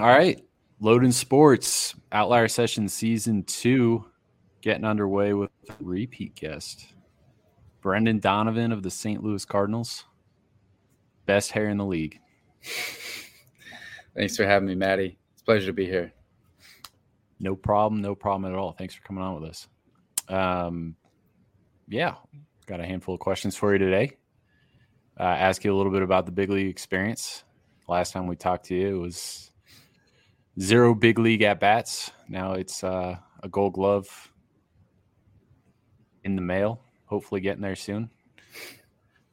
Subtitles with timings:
[0.00, 0.40] All right.
[0.80, 4.02] Loden Sports, Outlier Session Season 2,
[4.62, 6.86] getting underway with a repeat guest.
[7.82, 9.22] Brendan Donovan of the St.
[9.22, 10.06] Louis Cardinals.
[11.26, 12.18] Best hair in the league.
[14.16, 15.18] Thanks for having me, Maddie.
[15.34, 16.14] It's a pleasure to be here.
[17.38, 18.00] No problem.
[18.00, 18.72] No problem at all.
[18.72, 19.68] Thanks for coming on with us.
[20.30, 20.96] Um,
[21.88, 22.14] yeah,
[22.64, 24.16] got a handful of questions for you today.
[25.18, 27.44] Uh, ask you a little bit about the big league experience.
[27.86, 29.49] Last time we talked to you, it was
[30.58, 32.10] zero big league at bats.
[32.28, 34.32] Now it's uh, a gold glove
[36.24, 38.10] in the mail, hopefully getting there soon.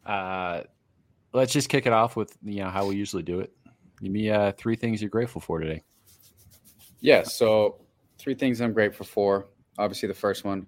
[0.06, 0.64] Uh,
[1.34, 3.52] let's just kick it off with you know how we usually do it.
[4.02, 5.84] Give me uh, three things you're grateful for today.
[7.00, 7.82] Yeah, so
[8.18, 9.48] three things I'm grateful for.
[9.78, 10.68] Obviously, the first one,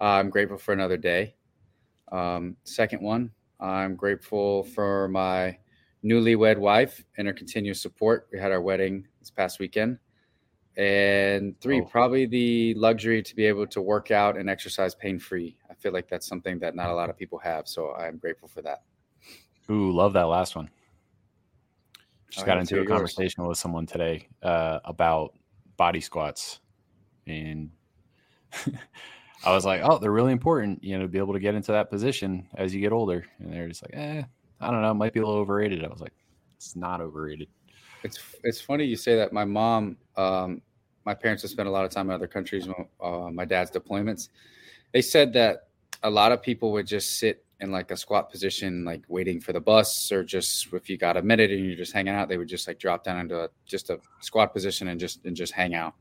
[0.00, 1.34] uh, I'm grateful for another day.
[2.12, 5.58] Um, second one, I'm grateful for my
[6.04, 8.28] newlywed wife and her continuous support.
[8.32, 9.98] We had our wedding this past weekend.
[10.76, 11.84] And three, oh.
[11.84, 15.56] probably the luxury to be able to work out and exercise pain free.
[15.68, 17.66] I feel like that's something that not a lot of people have.
[17.66, 18.82] So I'm grateful for that.
[19.70, 20.70] Ooh, love that last one.
[22.30, 22.88] Just got into a yours.
[22.88, 25.34] conversation with someone today uh, about
[25.76, 26.60] body squats.
[27.26, 27.70] And
[29.44, 31.72] I was like, oh, they're really important, you know, to be able to get into
[31.72, 33.24] that position as you get older.
[33.40, 34.22] And they're just like, eh,
[34.60, 35.84] I don't know, it might be a little overrated.
[35.84, 36.14] I was like,
[36.56, 37.48] it's not overrated.
[38.02, 39.32] It's it's funny you say that.
[39.32, 40.62] My mom, um,
[41.04, 42.68] my parents have spent a lot of time in other countries.
[43.02, 44.28] Uh, my dad's deployments.
[44.92, 45.68] They said that
[46.02, 49.52] a lot of people would just sit in like a squat position, like waiting for
[49.52, 52.38] the bus, or just if you got a minute and you're just hanging out, they
[52.38, 55.52] would just like drop down into a, just a squat position and just and just
[55.52, 55.94] hang out.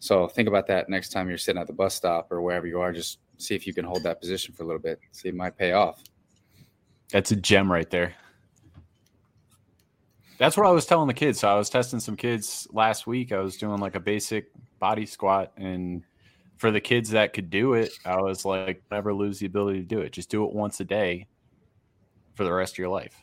[0.00, 2.80] So think about that next time you're sitting at the bus stop or wherever you
[2.80, 2.92] are.
[2.92, 4.98] Just see if you can hold that position for a little bit.
[5.12, 6.02] See, it might pay off.
[7.12, 8.14] That's a gem right there.
[10.38, 11.40] That's what I was telling the kids.
[11.40, 13.32] So I was testing some kids last week.
[13.32, 14.46] I was doing like a basic
[14.78, 16.02] body squat and
[16.62, 19.84] for the kids that could do it, I was like, never lose the ability to
[19.84, 20.12] do it.
[20.12, 21.26] Just do it once a day
[22.34, 23.16] for the rest of your life.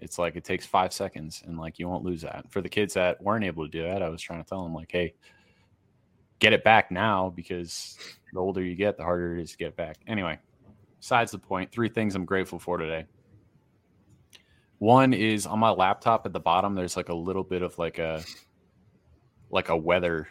[0.00, 2.50] It's like it takes five seconds and like you won't lose that.
[2.50, 4.74] For the kids that weren't able to do that, I was trying to tell them,
[4.74, 5.14] like, hey,
[6.40, 7.96] get it back now because
[8.32, 9.98] the older you get, the harder it is to get back.
[10.08, 10.40] Anyway,
[10.98, 13.06] besides the point, three things I'm grateful for today.
[14.82, 17.98] One is on my laptop at the bottom, there's like a little bit of like
[17.98, 18.24] a
[19.50, 20.28] like a weather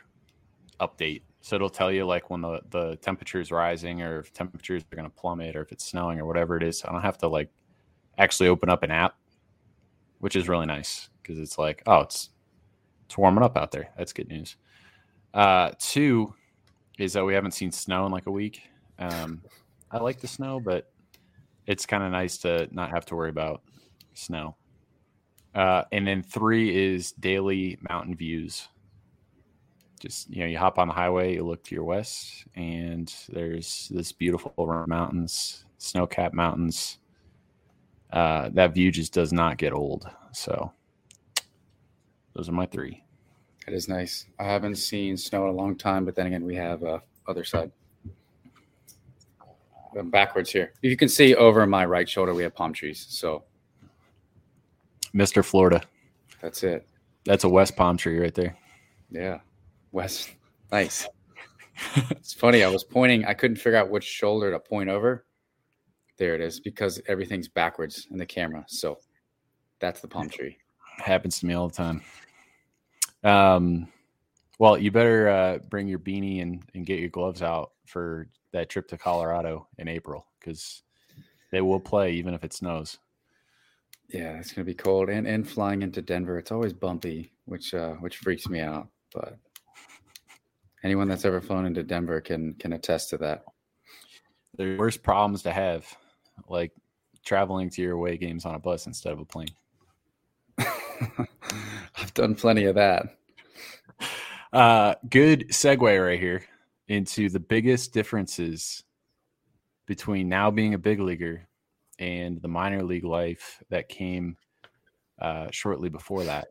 [0.80, 4.84] update so it'll tell you like when the, the temperature is rising or if temperatures
[4.92, 6.84] are going to plummet or if it's snowing or whatever it is.
[6.86, 7.50] I don't have to like
[8.20, 9.16] actually open up an app,
[10.20, 12.30] which is really nice because it's like, oh, it's
[13.06, 13.90] it's warming up out there.
[13.98, 14.56] That's good news.
[15.34, 16.34] Uh, two
[17.00, 18.62] is that we haven't seen snow in like a week.
[19.00, 19.42] Um,
[19.90, 20.92] I like the snow, but
[21.66, 23.64] it's kind of nice to not have to worry about
[24.14, 24.56] snow.
[25.54, 28.68] Uh, and then three is daily mountain views.
[30.00, 33.88] Just you know you hop on the highway you look to your west and there's
[33.94, 37.00] this beautiful mountains snow-capped mountains.
[38.12, 40.10] Uh, that view just does not get old.
[40.32, 40.72] So
[42.34, 43.04] those are my three.
[43.66, 44.26] That is nice.
[44.40, 47.44] I haven't seen snow in a long time but then again we have uh, other
[47.44, 47.72] side.
[49.98, 50.74] I'm backwards here.
[50.82, 53.06] You can see over my right shoulder we have palm trees.
[53.10, 53.44] So
[55.14, 55.82] mr florida
[56.42, 56.88] that's it
[57.26, 58.56] that's a west palm tree right there
[59.10, 59.40] yeah
[59.92, 60.32] West,
[60.72, 61.08] nice.
[61.96, 62.64] it's funny.
[62.64, 63.26] I was pointing.
[63.26, 65.26] I couldn't figure out which shoulder to point over.
[66.18, 68.64] There it is, because everything's backwards in the camera.
[68.68, 68.98] So
[69.80, 70.58] that's the palm tree.
[70.98, 72.02] Happens to me all the time.
[73.24, 73.88] Um,
[74.60, 78.70] well, you better uh, bring your beanie and, and get your gloves out for that
[78.70, 80.84] trip to Colorado in April because
[81.52, 83.00] they will play even if it snows.
[84.12, 87.94] Yeah, it's gonna be cold, and and flying into Denver, it's always bumpy, which uh,
[87.96, 88.88] which freaks me out.
[89.14, 89.38] But
[90.84, 93.44] Anyone that's ever flown into Denver can can attest to that.
[94.58, 95.86] The worst problems to have,
[96.48, 96.72] like
[97.24, 99.54] traveling to your away games on a bus instead of a plane.
[100.58, 103.18] I've done plenty of that.
[104.52, 106.44] Uh, good segue right here
[106.88, 108.84] into the biggest differences
[109.86, 111.48] between now being a big leaguer
[112.02, 114.36] and the minor league life that came
[115.22, 116.48] uh, shortly before that.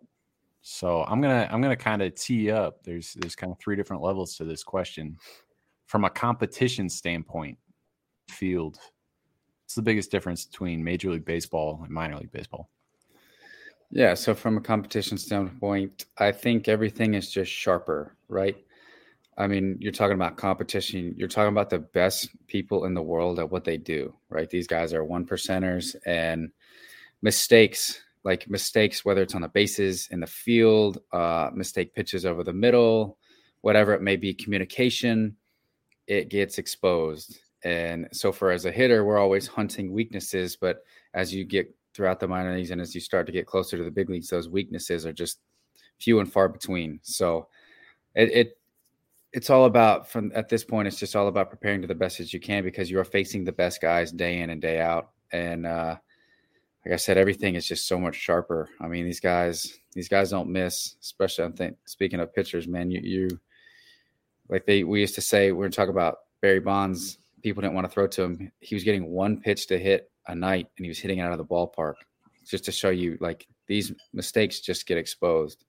[0.63, 2.83] So I'm gonna I'm gonna kind of tee up.
[2.85, 5.19] There's there's kind of three different levels to this question.
[5.87, 7.59] From a competition standpoint,
[8.31, 8.79] field,
[9.65, 12.71] what's the biggest difference between Major League Baseball and minor league baseball?
[13.91, 18.57] Yeah, so from a competition standpoint, I think everything is just sharper, right?
[19.39, 21.15] I mean, you're talking about competition.
[21.17, 24.51] You're talking about the best people in the world at what they do, right?
[24.51, 26.51] These guys are one percenters, and
[27.23, 32.45] mistakes like mistakes, whether it's on the bases in the field, uh, mistake pitches over
[32.45, 33.19] the middle,
[33.63, 35.37] whatever it may be, communication,
[36.07, 37.39] it gets exposed.
[37.65, 40.57] And so, for as a hitter, we're always hunting weaknesses.
[40.57, 40.83] But
[41.15, 43.85] as you get throughout the minor leagues and as you start to get closer to
[43.85, 45.39] the big leagues, those weaknesses are just
[45.99, 47.01] few and far between.
[47.03, 47.49] So,
[48.15, 48.59] it, it
[49.33, 50.89] it's all about from at this point.
[50.89, 53.45] It's just all about preparing to the best as you can because you are facing
[53.45, 55.11] the best guys day in and day out.
[55.33, 55.97] And uh,
[56.85, 58.69] like I said, everything is just so much sharper.
[58.81, 60.97] I mean, these guys, these guys don't miss.
[61.01, 63.29] Especially, I think speaking of pitchers, man, you you
[64.49, 67.19] like they we used to say we are talking about Barry Bonds.
[67.43, 68.53] People didn't want to throw to him.
[68.61, 71.33] He was getting one pitch to hit a night, and he was hitting it out
[71.33, 71.95] of the ballpark.
[72.45, 75.65] Just to show you, like these mistakes just get exposed.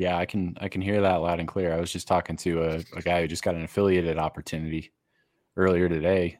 [0.00, 1.74] Yeah, I can I can hear that loud and clear.
[1.74, 4.92] I was just talking to a, a guy who just got an affiliated opportunity
[5.58, 6.38] earlier today,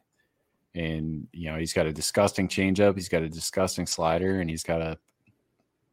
[0.75, 4.63] and you know he's got a disgusting changeup, he's got a disgusting slider, and he's
[4.63, 4.97] got a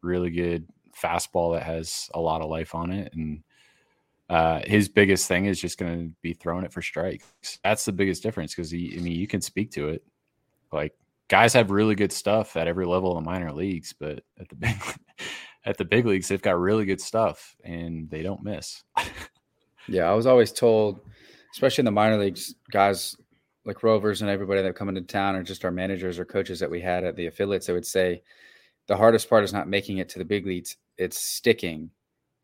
[0.01, 0.65] really good
[0.97, 3.11] fastball that has a lot of life on it.
[3.13, 3.43] And
[4.29, 7.25] uh, his biggest thing is just going to be throwing it for strikes.
[7.65, 10.05] That's the biggest difference because he I mean, you can speak to it.
[10.71, 10.93] Like
[11.27, 14.55] guys have really good stuff at every level of the minor leagues, but at the
[14.55, 14.77] big
[15.67, 18.83] at the big leagues, they've got really good stuff and they don't miss.
[19.87, 21.01] yeah, I was always told,
[21.51, 23.17] especially in the minor leagues, guys
[23.65, 26.71] like Rovers and everybody that come into town, or just our managers or coaches that
[26.71, 28.23] we had at the affiliates, they would say
[28.87, 31.91] the hardest part is not making it to the big leagues; it's sticking.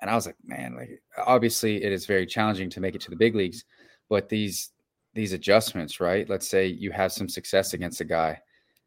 [0.01, 3.09] And I was like, man, like obviously it is very challenging to make it to
[3.09, 3.63] the big leagues,
[4.09, 4.71] but these
[5.13, 6.29] these adjustments, right?
[6.29, 8.41] Let's say you have some success against a guy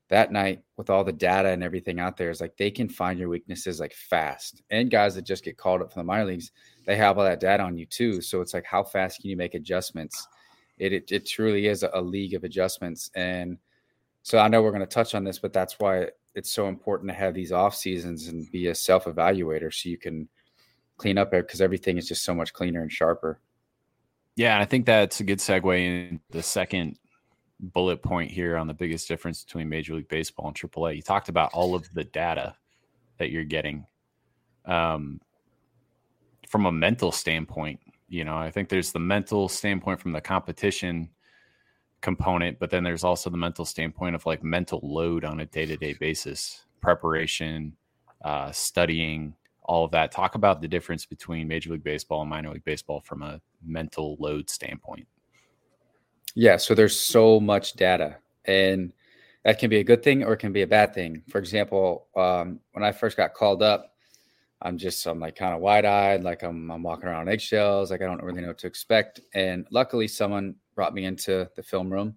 [0.08, 3.18] that night with all the data and everything out there is like they can find
[3.18, 4.62] your weaknesses like fast.
[4.70, 6.52] And guys that just get called up from the minor leagues,
[6.86, 8.20] they have all that data on you too.
[8.20, 10.28] So it's like how fast can you make adjustments?
[10.78, 13.10] it, it, it truly is a, league of adjustments.
[13.14, 13.58] And
[14.22, 17.10] so I know we're going to touch on this, but that's why it's so important
[17.10, 20.28] to have these off seasons and be a self evaluator so you can
[20.98, 23.40] clean up because everything is just so much cleaner and sharper.
[24.36, 26.98] Yeah, I think that's a good segue in the second
[27.60, 30.96] bullet point here on the biggest difference between Major League Baseball and AAA.
[30.96, 32.54] You talked about all of the data
[33.18, 33.86] that you're getting.
[34.64, 35.20] Um,
[36.48, 41.10] from a mental standpoint, you know, I think there's the mental standpoint from the competition
[42.00, 45.66] component, but then there's also the mental standpoint of like mental load on a day
[45.66, 47.76] to day basis, preparation,
[48.24, 50.12] uh, studying, all of that.
[50.12, 54.16] Talk about the difference between Major League Baseball and minor league baseball from a mental
[54.20, 55.06] load standpoint.
[56.36, 58.92] Yeah, so there's so much data, and
[59.44, 61.22] that can be a good thing or it can be a bad thing.
[61.30, 63.94] For example, um, when I first got called up,
[64.62, 68.02] I'm just I'm like kind of wide eyed, like I'm I'm walking around eggshells, like
[68.02, 69.20] I don't really know what to expect.
[69.34, 72.16] And luckily, someone brought me into the film room,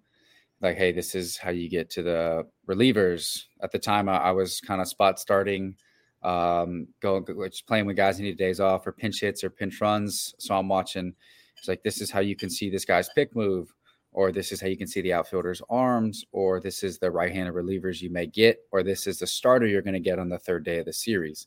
[0.60, 3.44] like, hey, this is how you get to the relievers.
[3.62, 5.76] At the time, I, I was kind of spot starting,
[6.22, 9.80] um, going just playing with guys who need days off or pinch hits or pinch
[9.80, 10.34] runs.
[10.38, 11.14] So I'm watching.
[11.56, 13.72] It's like this is how you can see this guy's pick move,
[14.12, 17.54] or this is how you can see the outfielder's arms, or this is the right-handed
[17.54, 20.38] relievers you may get, or this is the starter you're going to get on the
[20.38, 21.46] third day of the series.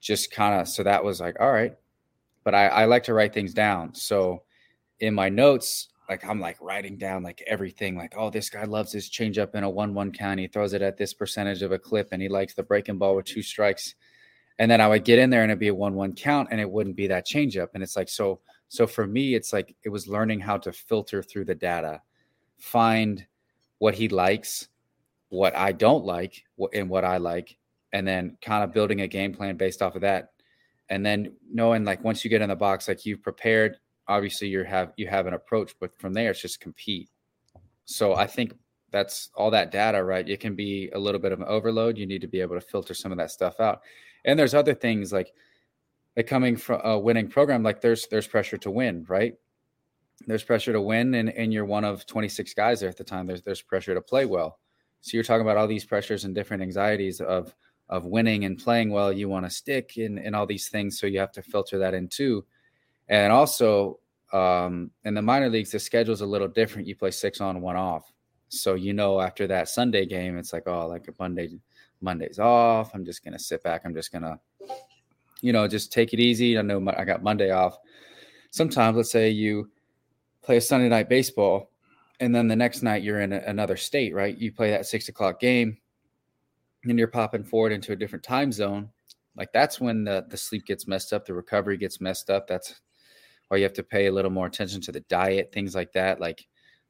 [0.00, 1.74] Just kind of so that was like all right.
[2.44, 3.94] But I, I like to write things down.
[3.94, 4.42] So
[5.00, 8.92] in my notes like i'm like writing down like everything like oh this guy loves
[8.92, 10.40] his changeup in a one-one count.
[10.40, 13.16] He throws it at this percentage of a clip and he likes the breaking ball
[13.16, 13.94] with two strikes.
[14.58, 16.70] And then i would get in there and it'd be a one-one count and it
[16.70, 17.68] wouldn't be that changeup.
[17.74, 21.22] And it's like so so for me it's like it was learning how to filter
[21.22, 22.00] through the data
[22.58, 23.26] find
[23.78, 24.68] what he likes
[25.28, 27.58] what i don't like and what i like
[27.92, 30.32] and then kind of building a game plan based off of that.
[30.88, 34.64] And then knowing like once you get in the box like you've prepared obviously you
[34.64, 37.10] have you have an approach but from there it's just compete.
[37.84, 38.54] So i think
[38.90, 40.26] that's all that data right?
[40.28, 41.98] It can be a little bit of an overload.
[41.98, 43.82] You need to be able to filter some of that stuff out.
[44.24, 45.34] And there's other things like
[46.22, 49.34] coming from a winning program like there's there's pressure to win right
[50.26, 53.26] there's pressure to win and, and you're one of 26 guys there at the time
[53.26, 54.58] there's there's pressure to play well
[55.00, 57.54] so you're talking about all these pressures and different anxieties of
[57.88, 60.98] of winning and playing well, you want to stick in, in all these things.
[60.98, 62.44] So you have to filter that in too.
[63.08, 64.00] And also,
[64.32, 66.86] um, in the minor leagues, the schedule is a little different.
[66.86, 68.12] You play six on, one off.
[68.50, 71.58] So you know, after that Sunday game, it's like, oh, like a Monday,
[72.00, 72.94] Monday's off.
[72.94, 73.82] I'm just gonna sit back.
[73.84, 74.38] I'm just gonna,
[75.40, 76.58] you know, just take it easy.
[76.58, 77.78] I know I got Monday off.
[78.50, 79.70] Sometimes, let's say you
[80.42, 81.70] play a Sunday night baseball,
[82.20, 84.36] and then the next night you're in a, another state, right?
[84.36, 85.78] You play that six o'clock game
[86.84, 88.88] and you're popping forward into a different time zone,
[89.36, 92.46] like that's when the, the sleep gets messed up, the recovery gets messed up.
[92.46, 92.80] That's
[93.48, 96.20] why you have to pay a little more attention to the diet, things like that.
[96.20, 96.46] Like,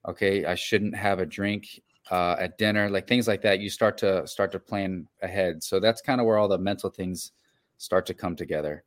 [0.08, 3.60] okay, I shouldn't have a drink uh, at dinner, like things like that.
[3.60, 5.62] You start to start to plan ahead.
[5.62, 7.32] So that's kind of where all the mental things
[7.78, 8.84] start to come together.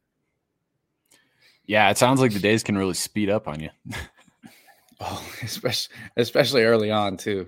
[1.65, 3.69] Yeah, it sounds like the days can really speed up on you.
[4.99, 7.47] oh, especially especially early on too.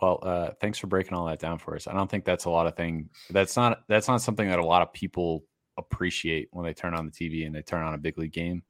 [0.00, 1.86] Well, uh, thanks for breaking all that down for us.
[1.86, 3.08] I don't think that's a lot of thing.
[3.30, 5.44] That's not that's not something that a lot of people
[5.78, 8.62] appreciate when they turn on the TV and they turn on a big league game.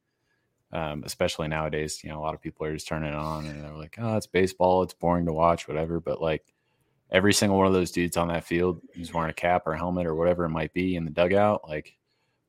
[0.73, 3.65] Um, especially nowadays, you know, a lot of people are just turning it on and
[3.65, 4.83] they're like, "Oh, it's baseball.
[4.83, 6.53] It's boring to watch, whatever." But like
[7.11, 10.07] every single one of those dudes on that field who's wearing a cap or helmet
[10.07, 11.97] or whatever it might be in the dugout, like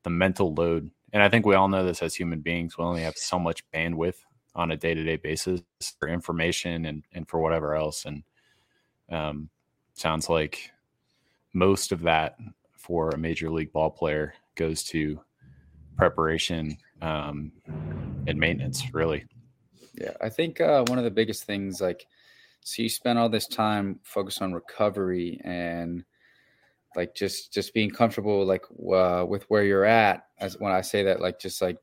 [0.02, 0.90] the mental load.
[1.12, 2.76] And I think we all know this as human beings.
[2.76, 4.16] We only have so much bandwidth
[4.54, 5.62] on a day to day basis
[5.98, 8.04] for information and and for whatever else.
[8.04, 8.22] And
[9.10, 9.48] um,
[9.94, 10.70] sounds like
[11.54, 12.36] most of that
[12.72, 15.20] for a major league ball player goes to
[15.96, 17.52] preparation um,
[18.26, 19.24] and maintenance, really.
[19.94, 22.06] Yeah, I think uh, one of the biggest things, like,
[22.68, 26.04] so you spend all this time focused on recovery and
[26.96, 31.02] like just just being comfortable like uh, with where you're at as when i say
[31.02, 31.78] that like just like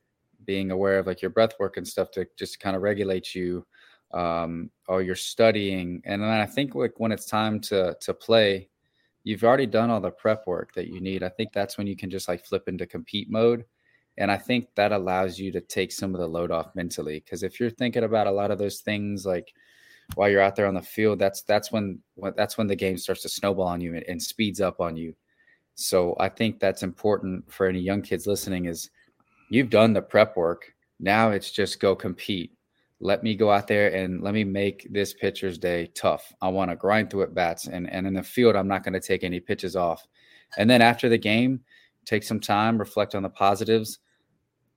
[0.46, 3.66] being aware of like your breath work and stuff to just kind of regulate you
[4.14, 6.02] um, or you're studying.
[6.06, 8.70] And then I think like when it's time to to play,
[9.24, 11.24] you've already done all the prep work that you need.
[11.24, 13.66] I think that's when you can just like flip into compete mode.
[14.18, 17.20] And I think that allows you to take some of the load off mentally.
[17.20, 19.54] Because if you're thinking about a lot of those things like
[20.14, 22.00] while you're out there on the field, that's that's when
[22.36, 25.16] that's when the game starts to snowball on you and, and speeds up on you.
[25.74, 28.90] So I think that's important for any young kids listening is
[29.50, 30.74] you've done the prep work.
[31.00, 32.56] Now it's just go compete
[33.00, 36.32] let me go out there and let me make this pitcher's day tough.
[36.42, 38.94] I want to grind through at bats and and in the field I'm not going
[38.94, 40.08] to take any pitches off.
[40.58, 41.62] And then after the game,
[42.06, 44.00] take some time, reflect on the positives.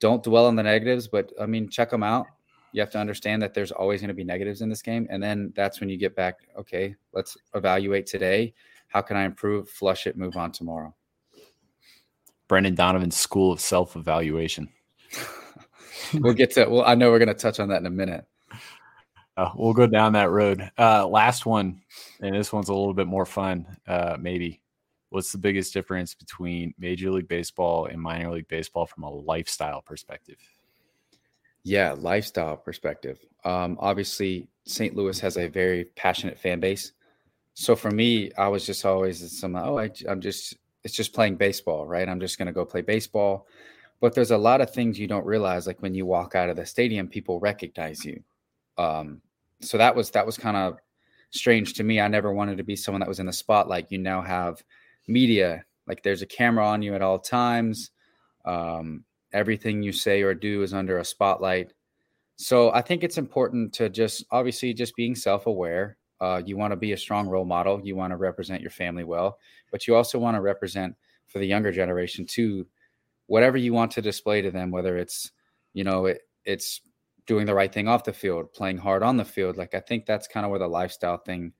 [0.00, 2.26] Don't dwell on the negatives, but I mean check them out.
[2.72, 5.22] You have to understand that there's always going to be negatives in this game and
[5.22, 8.54] then that's when you get back, okay, let's evaluate today.
[8.88, 10.94] How can I improve, flush it, move on tomorrow.
[12.48, 14.70] Brendan Donovan's school of self-evaluation.
[16.14, 16.66] we'll get to.
[16.66, 18.24] Well, I know we're going to touch on that in a minute.
[19.36, 20.68] Uh, we'll go down that road.
[20.76, 21.80] Uh, last one,
[22.20, 23.66] and this one's a little bit more fun.
[23.86, 24.60] Uh, maybe,
[25.10, 29.82] what's the biggest difference between Major League Baseball and minor league baseball from a lifestyle
[29.82, 30.38] perspective?
[31.68, 33.18] Yeah, lifestyle perspective.
[33.44, 34.96] Um, obviously, St.
[34.96, 36.92] Louis has a very passionate fan base.
[37.54, 39.54] So for me, I was just always some.
[39.56, 40.56] Oh, I, I'm just.
[40.84, 42.08] It's just playing baseball, right?
[42.08, 43.46] I'm just going to go play baseball
[44.00, 46.56] but there's a lot of things you don't realize like when you walk out of
[46.56, 48.22] the stadium people recognize you
[48.76, 49.20] um,
[49.60, 50.78] so that was that was kind of
[51.30, 53.98] strange to me i never wanted to be someone that was in the spotlight you
[53.98, 54.62] now have
[55.06, 57.90] media like there's a camera on you at all times
[58.44, 61.72] um, everything you say or do is under a spotlight
[62.36, 66.76] so i think it's important to just obviously just being self-aware uh, you want to
[66.76, 69.38] be a strong role model you want to represent your family well
[69.70, 70.94] but you also want to represent
[71.28, 72.66] for the younger generation too
[73.28, 75.30] whatever you want to display to them, whether it's,
[75.72, 76.80] you know, it, it's
[77.26, 79.56] doing the right thing off the field, playing hard on the field.
[79.56, 81.52] Like I think that's kind of where the lifestyle thing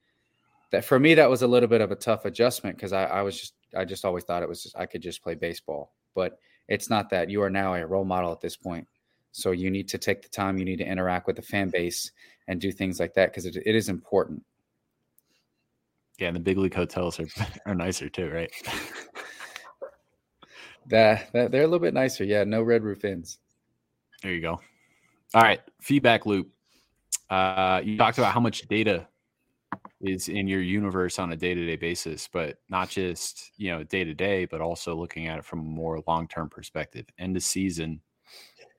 [0.71, 3.21] that for me that was a little bit of a tough adjustment because I, I
[3.21, 5.93] was just I just always thought it was just I could just play baseball.
[6.15, 7.29] But it's not that.
[7.29, 8.87] You are now a role model at this point.
[9.31, 12.11] So you need to take the time, you need to interact with the fan base
[12.47, 14.43] and do things like that because it, it is important.
[16.17, 17.27] Yeah, and the big league hotels are,
[17.65, 18.51] are nicer too, right?
[20.89, 22.23] That, that they're a little bit nicer.
[22.23, 23.37] Yeah, no red roof ins.
[24.23, 24.59] There you go.
[25.33, 26.49] All right, feedback loop.
[27.29, 29.07] Uh, you talked about how much data
[30.01, 34.13] is in your universe on a day-to-day basis, but not just you know day to
[34.13, 37.05] day, but also looking at it from a more long-term perspective.
[37.17, 38.01] End of season,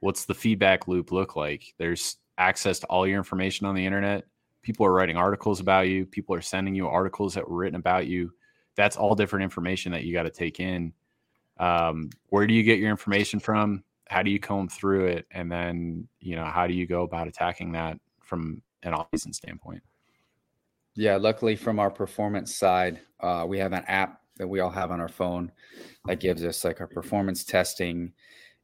[0.01, 1.75] what's the feedback loop look like?
[1.79, 4.25] There's access to all your information on the internet.
[4.63, 6.07] People are writing articles about you.
[6.07, 8.33] People are sending you articles that were written about you.
[8.77, 10.93] That's all different information that you got to take in
[11.61, 15.53] um, where do you get your information from how do you comb through it and
[15.53, 19.83] then you know how do you go about attacking that from an off-season standpoint
[21.01, 24.91] yeah luckily from our performance side uh, we have an app that we all have
[24.91, 25.51] on our phone
[26.07, 28.13] that gives us like our performance testing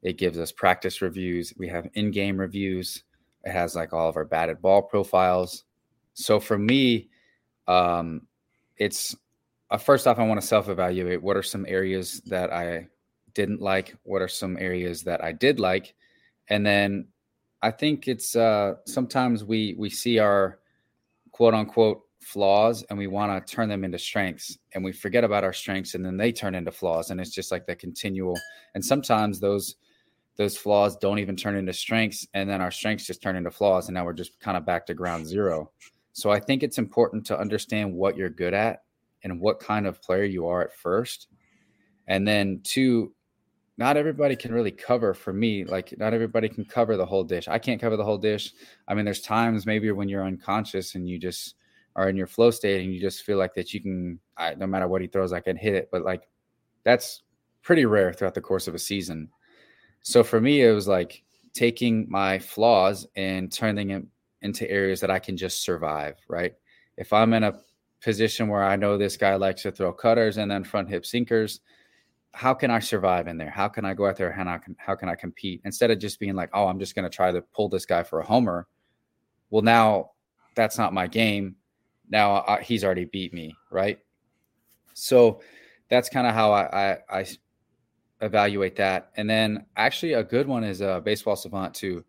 [0.03, 3.03] it gives us practice reviews we have in-game reviews
[3.45, 5.65] it has like all of our batted ball profiles
[6.15, 7.09] so for me
[7.69, 8.23] um,
[8.77, 9.17] it's
[9.71, 11.23] uh, first off, I want to self evaluate.
[11.23, 12.89] What are some areas that I
[13.35, 13.97] didn't like?
[14.05, 15.95] What are some areas that I did like?
[16.49, 17.09] And then
[17.63, 20.61] I think it's uh, sometimes we we see our
[21.33, 25.45] quote unquote flaws and we want to turn them into strengths and we forget about
[25.45, 28.37] our strengths and then they turn into flaws and it's just like the continual
[28.75, 29.77] and sometimes those
[30.37, 33.89] those flaws don't even turn into strengths and then our strengths just turn into flaws
[33.89, 35.71] and now we're just kind of back to ground zero
[36.13, 38.85] So I think it's important to understand what you're good at
[39.23, 41.29] and what kind of player you are at first.
[42.09, 43.13] And then two,
[43.77, 45.65] not everybody can really cover for me.
[45.65, 47.49] Like not everybody can cover the whole dish.
[47.49, 48.53] I can't cover the whole dish.
[48.89, 51.55] I mean, there's times maybe when you're unconscious and you just
[51.97, 54.67] are in your flow state and you just feel like that you can, I, no
[54.67, 55.89] matter what he throws, I can hit it.
[55.91, 56.29] But like
[56.85, 57.23] that's
[57.63, 59.29] pretty rare throughout the course of a season.
[60.03, 64.09] So for me, it was like taking my flaws and turning them
[64.43, 66.17] into areas that I can just survive.
[66.29, 66.55] Right.
[66.97, 67.59] If I'm in a
[68.01, 71.61] position where I know this guy likes to throw cutters and then front hip sinkers,
[72.33, 73.51] how can I survive in there?
[73.51, 75.99] How can I go out there and how can, how can I compete instead of
[75.99, 78.25] just being like, oh, I'm just going to try to pull this guy for a
[78.25, 78.69] homer.
[79.49, 80.11] Well, now
[80.55, 81.57] that's not my game.
[82.11, 83.99] Now I, he's already beat me, right?
[84.95, 85.41] So
[85.91, 87.27] that's kind of how I, I, I
[88.21, 89.11] evaluate that.
[89.17, 92.05] And then actually a good one is a baseball savant too.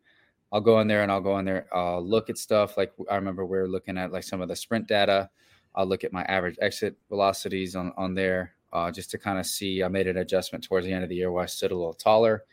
[0.51, 3.15] I'll go in there and I'll go in there, I'll look at stuff like I
[3.15, 5.29] remember we are looking at like some of the sprint data.
[5.75, 9.45] I'll look at my average exit velocities on on there uh, just to kind of
[9.45, 9.83] see.
[9.83, 11.93] I made an adjustment towards the end of the year where I stood a little
[11.93, 12.43] taller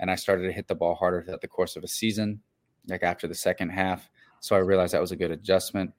[0.00, 2.40] and I started to hit the ball harder throughout the course of a season,
[2.88, 4.10] like after the second half.
[4.40, 5.92] So I realized that was a good adjustment.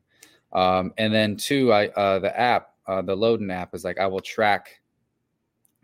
[0.54, 4.08] Um, and then two, I uh, the app, uh, the Loden app is like I
[4.08, 4.82] will track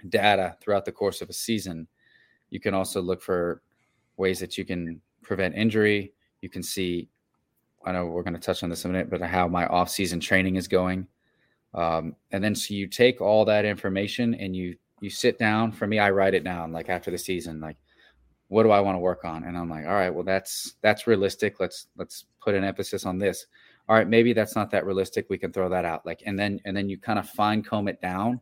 [0.09, 1.87] data throughout the course of a season.
[2.49, 3.61] You can also look for
[4.17, 6.13] ways that you can prevent injury.
[6.41, 7.09] You can see,
[7.85, 10.19] I know we're going to touch on this in a minute, but how my off-season
[10.19, 11.07] training is going.
[11.73, 15.71] Um, and then so you take all that information and you you sit down.
[15.71, 17.77] For me, I write it down like after the season, like
[18.47, 19.43] what do I want to work on?
[19.43, 21.59] And I'm like, all right, well that's that's realistic.
[21.59, 23.45] Let's let's put an emphasis on this.
[23.89, 25.25] All right, maybe that's not that realistic.
[25.29, 26.05] We can throw that out.
[26.05, 28.39] Like and then and then you kind of fine comb it down,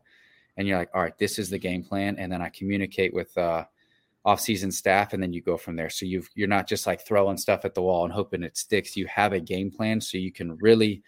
[0.56, 2.16] and you're like, all right, this is the game plan.
[2.18, 3.64] And then I communicate with uh,
[4.24, 5.90] off-season staff, and then you go from there.
[5.90, 8.96] So you you're not just like throwing stuff at the wall and hoping it sticks.
[8.96, 11.02] You have a game plan, so you can really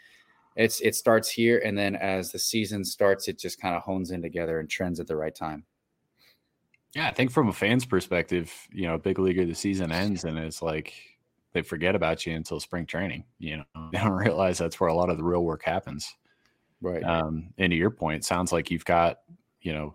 [0.56, 4.11] it's it starts here and then as the season starts it just kind of hones
[4.11, 5.64] in together and trends at the right time
[6.94, 10.38] yeah i think from a fan's perspective you know big leaguer the season ends and
[10.38, 10.92] it's like
[11.52, 14.94] they forget about you until spring training you know they don't realize that's where a
[14.94, 16.14] lot of the real work happens
[16.80, 19.18] right um and to your point sounds like you've got
[19.60, 19.94] you know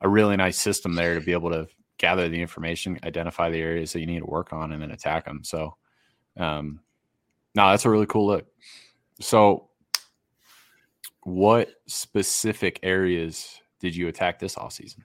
[0.00, 1.66] a really nice system there to be able to
[1.98, 5.24] gather the information identify the areas that you need to work on and then attack
[5.24, 5.74] them so
[6.38, 6.80] um
[7.54, 8.46] no that's a really cool look
[9.20, 9.68] so,
[11.22, 15.04] what specific areas did you attack this off season?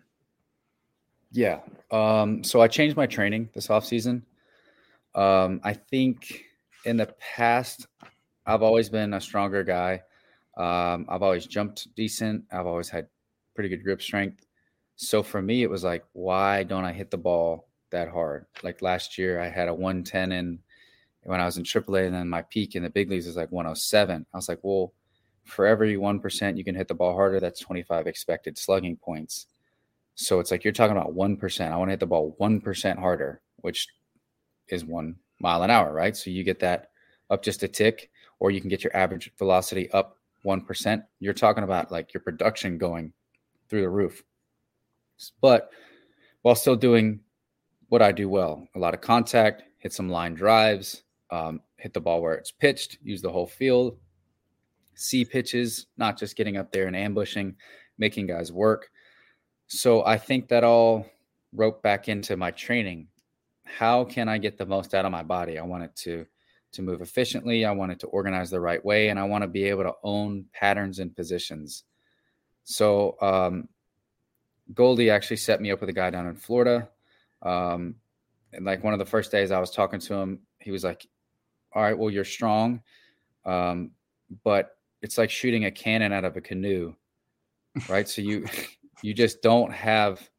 [1.31, 1.59] Yeah.
[1.91, 4.25] Um, so I changed my training this off season.
[5.15, 6.43] Um, I think
[6.85, 7.87] in the past,
[8.45, 10.01] I've always been a stronger guy.
[10.57, 12.43] Um, I've always jumped decent.
[12.51, 13.07] I've always had
[13.55, 14.45] pretty good grip strength.
[14.95, 18.45] So for me, it was like, why don't I hit the ball that hard?
[18.63, 20.59] Like last year, I had a 110 in
[21.23, 23.51] when I was in AAA, and then my peak in the big leagues was like
[23.51, 24.25] 107.
[24.33, 24.93] I was like, well,
[25.43, 29.47] for every 1% you can hit the ball harder, that's 25 expected slugging points.
[30.15, 31.71] So it's like you're talking about 1%.
[31.71, 33.87] I want to hit the ball 1% harder, which
[34.73, 36.15] is one mile an hour, right?
[36.15, 36.91] So you get that
[37.29, 41.03] up just a tick, or you can get your average velocity up 1%.
[41.19, 43.13] You're talking about like your production going
[43.67, 44.23] through the roof.
[45.41, 45.69] But
[46.41, 47.19] while still doing
[47.89, 52.01] what I do well a lot of contact, hit some line drives, um, hit the
[52.01, 53.97] ball where it's pitched, use the whole field,
[54.95, 57.55] see pitches, not just getting up there and ambushing,
[57.97, 58.89] making guys work.
[59.67, 61.05] So I think that all
[61.53, 63.07] rope back into my training.
[63.77, 65.57] How can I get the most out of my body?
[65.57, 66.25] I want it to
[66.71, 67.65] to move efficiently.
[67.65, 69.93] I want it to organize the right way, and I want to be able to
[70.03, 71.83] own patterns and positions.
[72.63, 73.67] So um,
[74.73, 76.89] Goldie actually set me up with a guy down in Florida.
[77.41, 77.95] Um,
[78.53, 81.07] and like one of the first days I was talking to him, he was like,
[81.73, 82.81] all right, well, you're strong,
[83.45, 83.91] um,
[84.43, 86.93] but it's like shooting a cannon out of a canoe,
[87.87, 88.07] right?
[88.07, 88.45] so you
[89.01, 90.29] you just don't have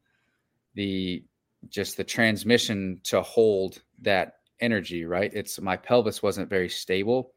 [0.75, 1.23] the
[1.69, 5.31] just the transmission to hold that energy, right?
[5.33, 7.33] It's my pelvis wasn't very stable.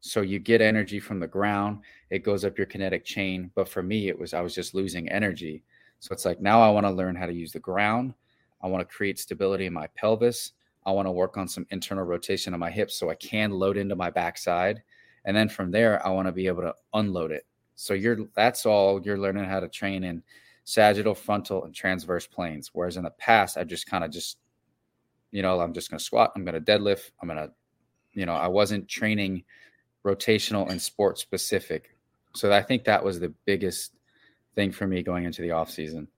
[0.00, 3.50] So you get energy from the ground, it goes up your kinetic chain.
[3.54, 5.62] But for me, it was I was just losing energy.
[6.00, 8.12] So it's like now I want to learn how to use the ground.
[8.62, 10.52] I want to create stability in my pelvis.
[10.86, 13.78] I want to work on some internal rotation of my hips so I can load
[13.78, 14.82] into my backside.
[15.24, 17.46] And then from there, I want to be able to unload it.
[17.76, 20.22] So you're that's all you're learning how to train in
[20.64, 22.70] sagittal, frontal, and transverse planes.
[22.72, 24.38] Whereas in the past, I just kind of just,
[25.30, 27.50] you know, I'm just gonna squat, I'm gonna deadlift, I'm gonna,
[28.12, 29.44] you know, I wasn't training
[30.04, 31.96] rotational and sport specific.
[32.34, 33.92] So I think that was the biggest
[34.54, 36.08] thing for me going into the off season.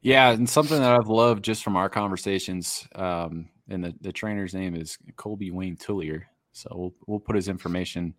[0.00, 4.52] Yeah, and something that I've loved just from our conversations, um, and the, the trainer's
[4.54, 6.26] name is Kolby Wayne Tullier.
[6.52, 8.14] So we'll we'll put his information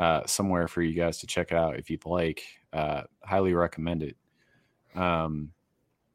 [0.00, 2.42] uh, somewhere for you guys to check out if you'd like.
[2.72, 4.16] Uh, highly recommend it.
[4.94, 5.50] Um,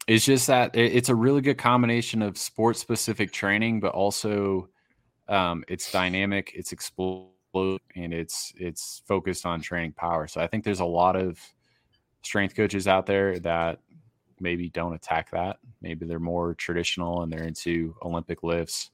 [0.07, 4.69] it's just that it, it's a really good combination of sports specific training, but also
[5.27, 7.29] um, it's dynamic, it's explosive,
[7.95, 10.25] and it's it's focused on training power.
[10.27, 11.39] So I think there's a lot of
[12.23, 13.81] strength coaches out there that
[14.39, 15.57] maybe don't attack that.
[15.79, 18.89] Maybe they're more traditional and they're into Olympic lifts,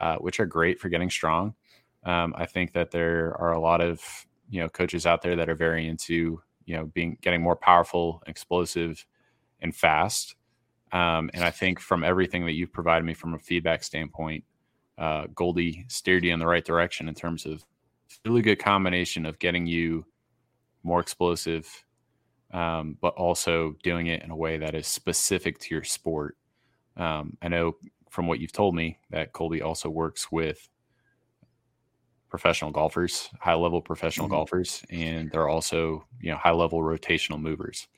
[0.00, 1.54] uh, which are great for getting strong.
[2.02, 4.02] Um, I think that there are a lot of
[4.52, 8.22] you know coaches out there that are very into you know being getting more powerful,
[8.26, 9.04] explosive,
[9.60, 10.36] and fast.
[10.92, 14.44] Um, and I think from everything that you've provided me from a feedback standpoint,
[14.98, 17.64] uh, Goldie steered you in the right direction in terms of
[18.26, 20.04] really good combination of getting you
[20.82, 21.66] more explosive,
[22.52, 26.36] um, but also doing it in a way that is specific to your sport.
[26.98, 27.76] Um, I know
[28.10, 30.68] from what you've told me that Goldie also works with
[32.32, 34.36] professional golfers, high level professional mm-hmm.
[34.36, 37.88] golfers, and they're also you know high level rotational movers.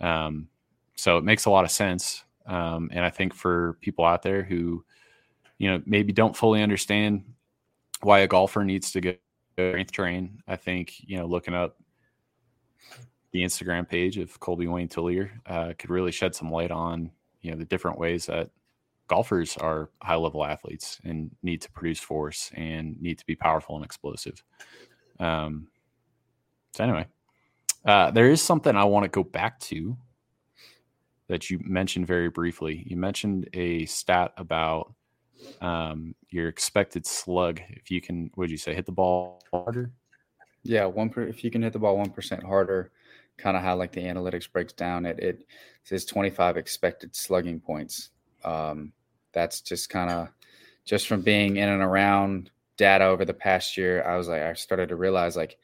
[0.00, 0.48] Um,
[0.94, 2.22] so it makes a lot of sense.
[2.46, 4.84] Um, and I think for people out there who,
[5.58, 7.24] you know, maybe don't fully understand
[8.02, 9.14] why a golfer needs to go
[9.54, 11.76] strength train, I think you know looking up
[13.32, 17.50] the Instagram page of Kolby Wayne Tullier uh, could really shed some light on you
[17.50, 18.50] know the different ways that
[19.12, 23.76] golfers are high level athletes and need to produce force and need to be powerful
[23.76, 24.42] and explosive.
[25.20, 25.66] Um,
[26.72, 27.06] so anyway,
[27.84, 29.98] uh, there is something I want to go back to
[31.28, 32.84] that you mentioned very briefly.
[32.86, 34.94] You mentioned a stat about
[35.60, 37.60] um, your expected slug.
[37.68, 39.90] If you can, would you say hit the ball harder?
[40.62, 42.92] Yeah, one per, if you can hit the ball one percent harder,
[43.36, 45.04] kind of how like the analytics breaks down.
[45.04, 45.44] It it
[45.84, 48.10] says twenty five expected slugging points.
[48.44, 48.92] Um,
[49.32, 50.28] that's just kind of
[50.84, 54.02] just from being in and around data over the past year.
[54.04, 55.58] I was like, I started to realize like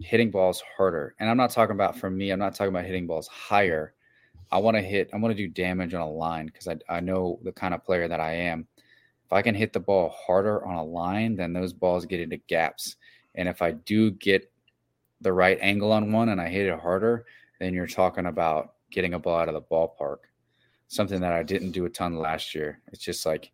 [0.00, 2.30] hitting balls harder, and I'm not talking about for me.
[2.30, 3.94] I'm not talking about hitting balls higher.
[4.50, 5.10] I want to hit.
[5.12, 7.84] I want to do damage on a line because I I know the kind of
[7.84, 8.66] player that I am.
[9.24, 12.36] If I can hit the ball harder on a line, then those balls get into
[12.36, 12.96] gaps.
[13.34, 14.50] And if I do get
[15.22, 17.24] the right angle on one and I hit it harder,
[17.58, 20.18] then you're talking about getting a ball out of the ballpark
[20.92, 22.80] something that I didn't do a ton last year.
[22.92, 23.50] It's just like,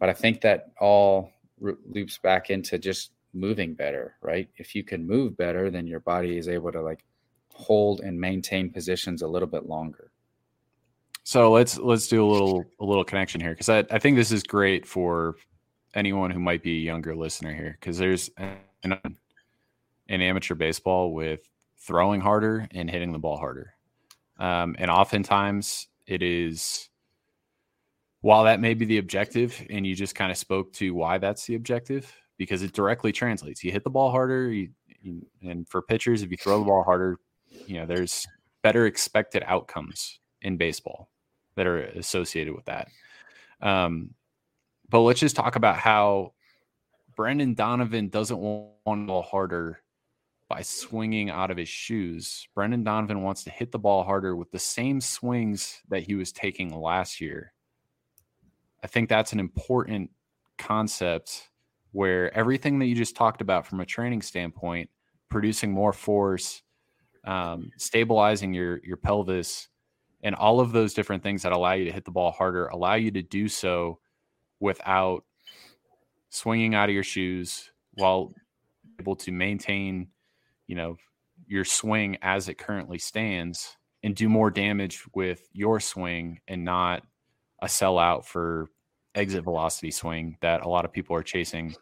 [0.00, 4.48] but I think that all loops back into just moving better, right?
[4.56, 7.04] If you can move better, then your body is able to like
[7.52, 10.10] hold and maintain positions a little bit longer.
[11.22, 14.32] So let's let's do a little a little connection here because I, I think this
[14.32, 15.36] is great for
[15.94, 19.20] anyone who might be a younger listener here because there's an, an
[20.08, 23.74] amateur baseball with throwing harder and hitting the ball harder.
[24.38, 26.88] Um, and oftentimes it is
[28.20, 31.46] while that may be the objective, and you just kind of spoke to why that's
[31.46, 33.62] the objective because it directly translates.
[33.62, 34.70] You hit the ball harder, you,
[35.02, 37.18] you, and for pitchers, if you throw the ball harder,
[37.66, 38.26] you know there's
[38.62, 41.10] better expected outcomes in baseball
[41.54, 42.88] that are associated with that.
[43.60, 44.14] Um,
[44.88, 46.32] but let's just talk about how
[47.16, 49.80] Brendan Donovan doesn't want the ball harder
[50.48, 52.46] by swinging out of his shoes.
[52.54, 56.32] Brendan Donovan wants to hit the ball harder with the same swings that he was
[56.32, 57.52] taking last year.
[58.82, 60.10] I think that's an important
[60.58, 61.50] concept
[61.92, 64.90] where everything that you just talked about from a training standpoint,
[65.30, 66.62] producing more force,
[67.24, 69.68] um, stabilizing your your pelvis,
[70.22, 72.94] and all of those different things that allow you to hit the ball harder, allow
[72.94, 73.98] you to do so
[74.60, 75.24] without
[76.28, 78.32] swinging out of your shoes while
[78.98, 80.08] able to maintain
[80.66, 80.96] you know
[81.46, 87.02] your swing as it currently stands and do more damage with your swing and not
[87.62, 88.68] a sellout for
[89.14, 91.74] exit velocity swing that a lot of people are chasing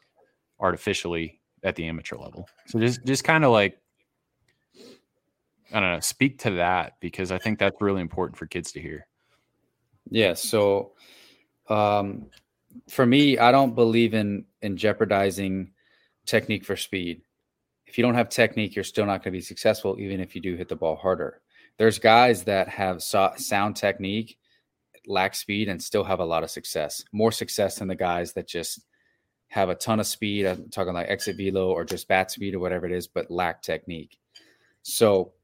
[0.60, 2.48] artificially at the amateur level.
[2.66, 3.78] So just just kind of like
[5.74, 8.80] I don't know, speak to that because I think that's really important for kids to
[8.80, 9.06] hear.
[10.10, 10.92] Yeah, so
[11.68, 12.26] um
[12.88, 15.72] for me, I don't believe in in jeopardizing
[16.24, 17.22] technique for speed
[17.92, 20.40] if you don't have technique, you're still not going to be successful, even if you
[20.40, 21.42] do hit the ball harder.
[21.76, 24.38] There's guys that have sound technique,
[25.06, 27.04] lack speed, and still have a lot of success.
[27.12, 28.86] More success than the guys that just
[29.48, 30.46] have a ton of speed.
[30.46, 33.60] I'm talking like exit velo or just bat speed or whatever it is, but lack
[33.60, 34.18] technique.
[34.80, 35.34] So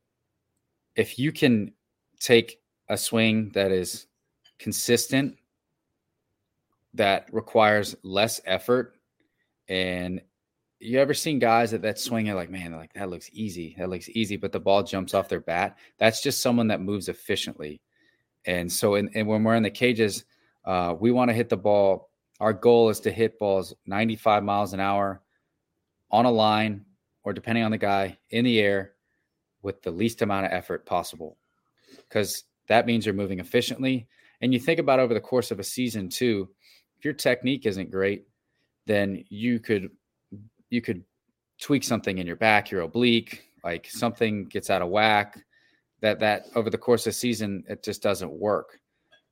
[0.96, 1.74] if you can
[2.18, 4.06] take a swing that is
[4.58, 5.36] consistent,
[6.94, 8.94] that requires less effort
[9.68, 10.22] and
[10.80, 14.08] you ever seen guys that that swing like man like that looks easy that looks
[14.10, 15.76] easy but the ball jumps off their bat?
[15.98, 17.80] That's just someone that moves efficiently.
[18.44, 20.24] And so in, and when we're in the cages
[20.64, 22.10] uh, we want to hit the ball
[22.40, 25.20] our goal is to hit balls 95 miles an hour
[26.10, 26.84] on a line
[27.24, 28.92] or depending on the guy in the air
[29.62, 31.36] with the least amount of effort possible
[32.08, 34.06] because that means you're moving efficiently.
[34.40, 36.48] And you think about over the course of a season too
[36.96, 38.26] if your technique isn't great
[38.86, 39.90] then you could
[40.70, 41.04] you could
[41.60, 45.44] tweak something in your back your oblique like something gets out of whack
[46.00, 48.78] that that over the course of season it just doesn't work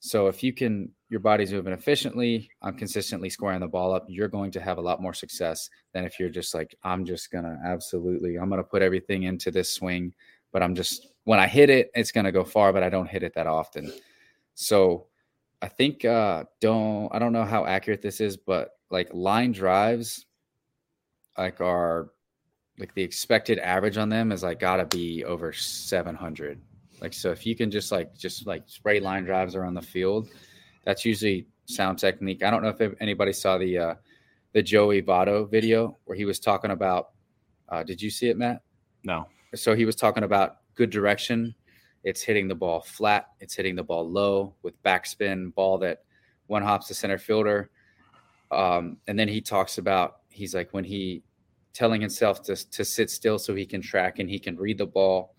[0.01, 4.29] so if you can, your body's moving efficiently, I'm consistently squaring the ball up, you're
[4.29, 7.59] going to have a lot more success than if you're just like, I'm just gonna
[7.65, 10.15] absolutely, I'm gonna put everything into this swing,
[10.53, 13.23] but I'm just when I hit it, it's gonna go far, but I don't hit
[13.23, 13.93] it that often.
[14.55, 15.07] So
[15.63, 20.26] I think uh don't I don't know how accurate this is, but like line drives
[21.39, 22.11] like are
[22.79, 26.61] like the expected average on them is like gotta be over 700
[27.01, 30.29] like so, if you can just like just like spray line drives around the field,
[30.85, 32.43] that's usually sound technique.
[32.43, 33.95] I don't know if anybody saw the uh,
[34.53, 37.11] the Joey Votto video where he was talking about.
[37.69, 38.63] Uh, did you see it, Matt?
[39.05, 39.27] No.
[39.55, 41.55] So he was talking about good direction.
[42.05, 43.27] It's hitting the ball flat.
[43.41, 46.05] It's hitting the ball low with backspin, ball that
[46.47, 47.71] one hops the center fielder.
[48.53, 51.23] Um, and then he talks about he's like when he
[51.73, 54.87] telling himself to to sit still so he can track and he can read the
[54.87, 55.35] ball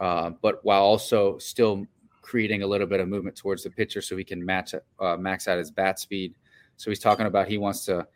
[0.00, 1.86] uh, but while also still
[2.22, 5.48] creating a little bit of movement towards the pitcher so he can match uh, max
[5.48, 6.34] out his bat speed.
[6.76, 8.06] So he's talking about he wants to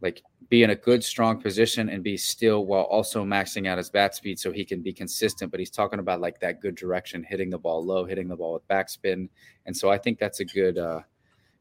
[0.00, 3.90] like be in a good strong position and be still while also maxing out his
[3.90, 7.24] bat speed so he can be consistent but he's talking about like that good direction
[7.24, 9.28] hitting the ball low hitting the ball with backspin
[9.66, 11.00] and so i think that's a good uh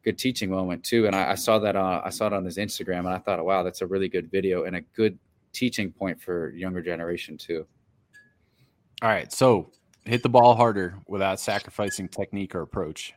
[0.08, 2.58] good teaching moment too and i, I saw that uh, i saw it on his
[2.58, 5.18] instagram and i thought wow that's a really good video and a good
[5.54, 7.66] teaching point for younger generation too
[9.02, 9.32] all right.
[9.32, 9.72] So
[10.06, 13.14] hit the ball harder without sacrificing technique or approach.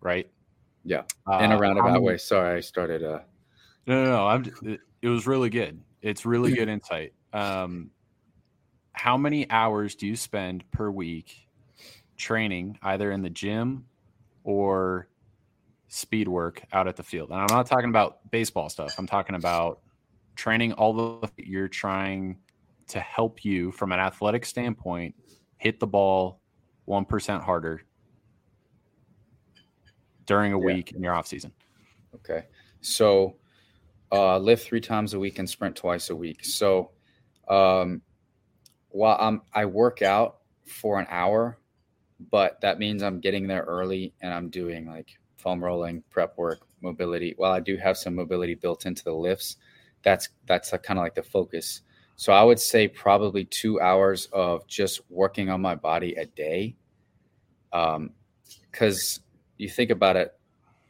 [0.00, 0.30] Right.
[0.84, 1.02] Yeah.
[1.40, 2.16] In a uh, roundabout uh, way.
[2.16, 3.02] Sorry, I started.
[3.02, 3.20] Uh...
[3.86, 4.26] No, no, no.
[4.26, 4.78] I'm.
[5.02, 5.80] It was really good.
[6.02, 7.12] It's really good insight.
[7.32, 7.90] Um,
[8.92, 11.48] how many hours do you spend per week
[12.16, 13.86] training, either in the gym
[14.44, 15.08] or
[15.90, 17.30] speed work out at the field?
[17.30, 18.94] And I'm not talking about baseball stuff.
[18.98, 19.80] I'm talking about
[20.34, 22.38] training all the you're trying
[22.88, 25.14] to help you from an athletic standpoint
[25.58, 26.40] hit the ball
[26.88, 27.82] 1% harder
[30.24, 30.64] during a yeah.
[30.64, 31.52] week in your off season.
[32.14, 32.46] Okay.
[32.80, 33.36] So
[34.10, 36.44] uh, lift three times a week and sprint twice a week.
[36.44, 36.90] So
[37.48, 38.00] um,
[38.88, 41.58] while I'm, I work out for an hour,
[42.30, 46.60] but that means I'm getting there early and I'm doing like foam rolling, prep work,
[46.82, 47.34] mobility.
[47.36, 49.56] While I do have some mobility built into the lifts,
[50.02, 51.82] that's that's kind of like the focus.
[52.16, 56.76] So I would say probably two hours of just working on my body a day.
[57.72, 58.10] Um,
[58.70, 59.20] because
[59.56, 60.38] you think about it,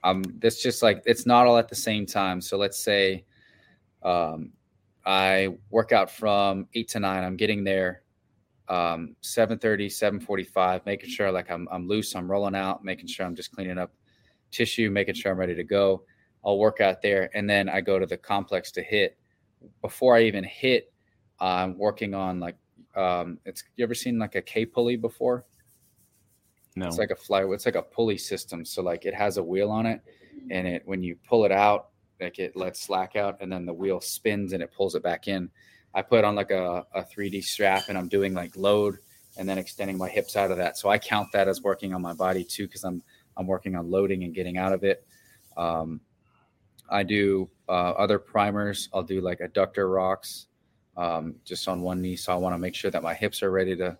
[0.02, 2.40] um, that's just like it's not all at the same time.
[2.40, 3.24] So let's say,
[4.02, 4.50] um,
[5.06, 7.22] I work out from eight to nine.
[7.22, 8.02] I'm getting there,
[8.68, 13.34] um, 7:30, 7:45, making sure like I'm I'm loose, I'm rolling out, making sure I'm
[13.34, 13.92] just cleaning up
[14.50, 16.02] tissue, making sure I'm ready to go.
[16.44, 19.16] I'll work out there, and then I go to the complex to hit.
[19.82, 20.92] Before I even hit,
[21.38, 22.56] I'm working on like
[22.94, 25.44] um, it's you ever seen like a K pulley before?
[26.76, 26.86] No.
[26.86, 27.44] It's like a fly.
[27.44, 28.64] It's like a pulley system.
[28.64, 30.00] So like it has a wheel on it,
[30.50, 31.88] and it when you pull it out,
[32.20, 35.28] like it lets slack out, and then the wheel spins and it pulls it back
[35.28, 35.50] in.
[35.92, 38.98] I put on like a, a 3D strap, and I'm doing like load
[39.36, 40.76] and then extending my hips out of that.
[40.76, 43.02] So I count that as working on my body too, because I'm
[43.40, 45.04] I'm working on loading and getting out of it.
[45.56, 46.00] Um,
[46.90, 48.88] I do uh, other primers.
[48.92, 50.46] I'll do like adductor rocks
[50.96, 52.16] um, just on one knee.
[52.16, 53.96] So I want to make sure that my hips are ready to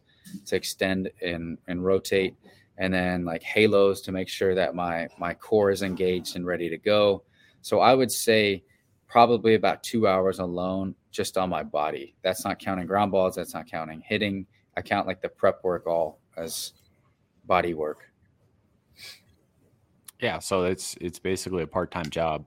[0.46, 2.37] to extend and and rotate,
[2.76, 6.68] and then like halos to make sure that my my core is engaged and ready
[6.68, 7.22] to go.
[7.62, 8.62] So I would say
[9.09, 12.14] probably about two hours alone just on my body.
[12.22, 13.37] That's not counting ground balls.
[13.37, 14.46] That's not counting hitting.
[14.76, 16.74] I count like the prep work all as
[17.46, 18.10] body work.
[20.20, 22.44] Yeah, so it's it's basically a part time job.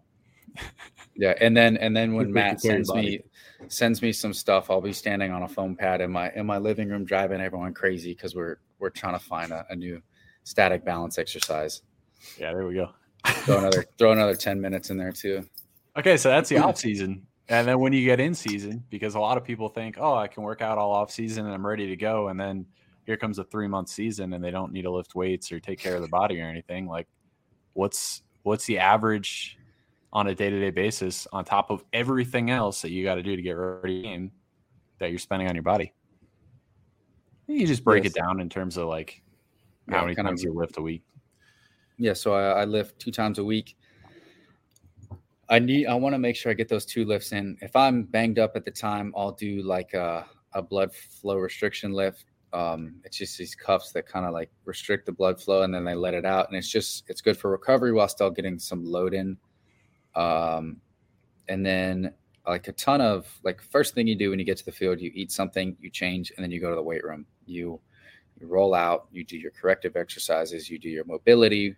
[1.16, 3.22] yeah, and then and then when Matt sends me
[3.68, 6.58] sends me some stuff, I'll be standing on a foam pad in my in my
[6.58, 10.02] living room, driving everyone crazy because we're we're trying to find a, a, new
[10.44, 11.82] static balance exercise.
[12.38, 12.90] Yeah, there we go.
[13.26, 15.48] throw another throw another ten minutes in there too.
[15.98, 19.20] Okay, so that's the off season, and then when you get in season, because a
[19.20, 21.88] lot of people think, oh, I can work out all off season and I'm ready
[21.88, 22.66] to go, and then
[23.06, 25.80] here comes a three month season and they don't need to lift weights or take
[25.80, 26.88] care of the body or anything.
[26.88, 27.08] Like,
[27.74, 29.58] what's what's the average
[30.12, 33.24] on a day to day basis on top of everything else that you got to
[33.24, 34.32] do to get ready game
[35.00, 35.94] that you're spending on your body.
[37.48, 38.14] You just break yes.
[38.14, 39.22] it down in terms of like
[39.90, 41.04] how yeah, many times of, you lift a week.
[41.98, 43.76] Yeah, so I, I, lift two times a week.
[45.50, 47.58] I need I want to make sure I get those two lifts in.
[47.62, 51.92] If I'm banged up at the time, I'll do like a, a blood flow restriction
[51.92, 52.26] lift.
[52.54, 55.84] Um, it's just these cuffs that kind of like restrict the blood flow and then
[55.84, 56.48] they let it out.
[56.48, 59.38] And it's just it's good for recovery while still getting some load in.
[60.16, 60.80] Um,
[61.50, 62.14] and then
[62.48, 65.02] like a ton of like first thing you do when you get to the field,
[65.02, 67.26] you eat something, you change, and then you go to the weight room.
[67.46, 67.80] You
[68.40, 71.76] you roll out, you do your corrective exercises, you do your mobility,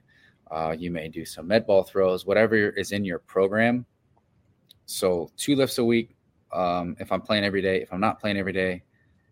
[0.52, 3.86] uh, you may do some med ball throws, whatever is in your program.
[4.86, 6.16] So two lifts a week.
[6.54, 8.84] Um, if I'm playing every day, if I'm not playing every day,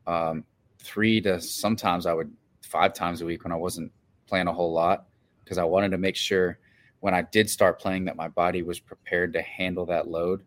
[0.08, 0.44] um,
[0.84, 3.92] three to sometimes I would five times a week when I wasn't
[4.28, 5.06] playing a whole lot
[5.44, 6.60] because I wanted to make sure
[7.00, 10.44] when I did start playing that my body was prepared to handle that load.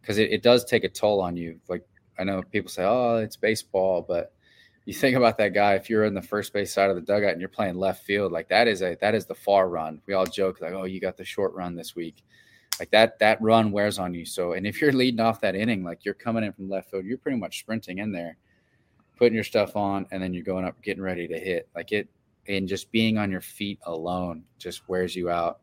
[0.00, 1.60] Because it, it does take a toll on you.
[1.68, 1.84] Like
[2.18, 4.32] I know people say, "Oh, it's baseball," but
[4.88, 7.32] you think about that guy if you're in the first base side of the dugout
[7.32, 10.00] and you're playing left field like that is a that is the far run.
[10.06, 12.24] We all joke like oh you got the short run this week.
[12.80, 14.24] Like that that run wears on you.
[14.24, 17.04] So and if you're leading off that inning like you're coming in from left field
[17.04, 18.38] you're pretty much sprinting in there
[19.18, 22.08] putting your stuff on and then you're going up getting ready to hit like it
[22.46, 25.60] and just being on your feet alone just wears you out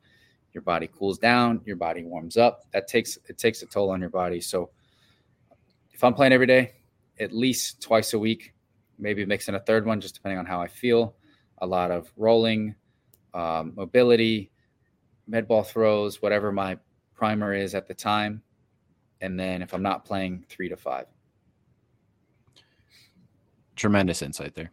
[0.53, 3.99] your body cools down your body warms up that takes it takes a toll on
[3.99, 4.69] your body so
[5.91, 6.73] if i'm playing every day
[7.19, 8.53] at least twice a week
[8.97, 11.15] maybe mixing a third one, just depending on how I feel.
[11.59, 12.75] A lot of rolling,
[13.33, 14.51] um, mobility,
[15.27, 16.77] med ball throws, whatever my
[17.13, 18.41] primer is at the time.
[19.21, 21.05] And then if I'm not playing, three to five.
[23.75, 24.71] Tremendous insight there.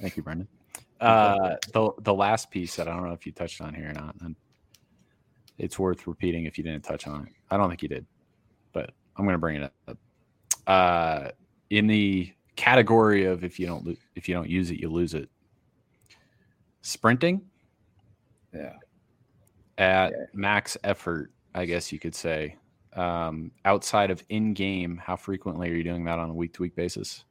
[0.00, 0.48] Thank you, Brendan.
[1.00, 3.92] Uh, the the last piece that I don't know if you touched on here or
[3.92, 4.34] not, and
[5.56, 7.32] it's worth repeating if you didn't touch on it.
[7.52, 8.04] I don't think you did,
[8.72, 9.96] but I'm going to bring it up.
[10.66, 11.30] Uh,
[11.70, 15.28] in the category of if you don't if you don't use it, you lose it.
[16.82, 17.42] Sprinting,
[18.52, 18.74] yeah,
[19.78, 20.24] at yeah.
[20.32, 22.56] max effort, I guess you could say.
[22.94, 26.62] Um, outside of in game, how frequently are you doing that on a week to
[26.62, 27.24] week basis?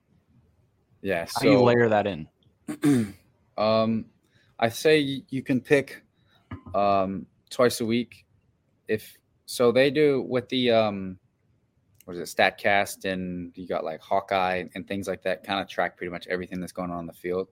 [1.02, 2.28] Yeah, so, how do you layer that in?
[3.58, 4.06] um,
[4.60, 6.04] I say you can pick
[6.74, 8.26] um, twice a week.
[8.88, 11.18] If so, they do with the um,
[12.06, 15.44] what is it, Statcast, and you got like Hawkeye and things like that.
[15.44, 17.50] Kind of track pretty much everything that's going on in the field.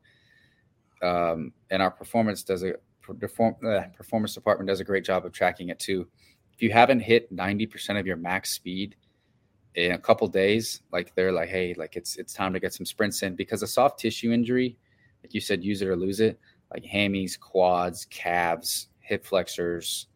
[1.02, 5.34] Um, and our performance does a perform, uh, performance department does a great job of
[5.34, 6.08] tracking it too.
[6.54, 8.96] If you haven't hit ninety percent of your max speed
[9.76, 12.86] in a couple days, like they're like, hey, like it's it's time to get some
[12.86, 13.36] sprints in.
[13.36, 14.78] Because a soft tissue injury,
[15.24, 16.40] like you said, use it or lose it,
[16.74, 20.08] like hammies, quads, calves, hip flexors,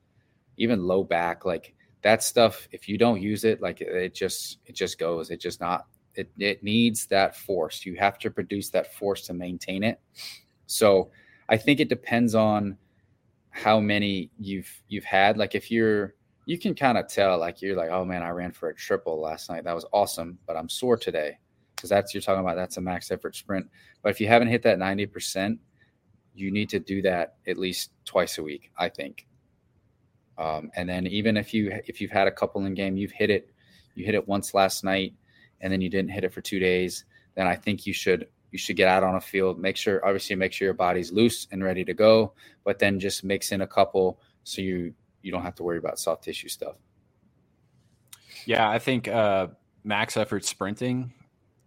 [0.57, 4.75] even low back, like that stuff if you don't use it like it just it
[4.75, 5.29] just goes.
[5.29, 7.85] It just not it, it needs that force.
[7.85, 9.99] You have to produce that force to maintain it.
[10.65, 11.11] So
[11.51, 12.77] i think it depends on
[13.49, 15.37] how many you've you've had.
[15.37, 16.13] Like if you're
[16.49, 19.21] you can kind of tell like you're like oh man i ran for a triple
[19.21, 19.63] last night.
[19.63, 21.37] That was awesome but i'm sore today.
[21.75, 23.67] Because that's you're talking about that's a max effort sprint.
[24.01, 25.59] But if you haven't hit that 90%
[26.33, 29.27] you need to do that at least twice a week i think.
[30.39, 33.29] Um, and then even if you if you've had a couple in game, you've hit
[33.29, 33.49] it,
[33.93, 35.13] you hit it once last night,
[35.59, 37.03] and then you didn't hit it for two days,
[37.35, 39.59] then I think you should you should get out on a field.
[39.59, 42.33] Make sure obviously make sure your body's loose and ready to go,
[42.63, 45.99] but then just mix in a couple so you you don't have to worry about
[45.99, 46.75] soft tissue stuff.
[48.45, 49.47] Yeah, I think uh,
[49.83, 51.13] max effort sprinting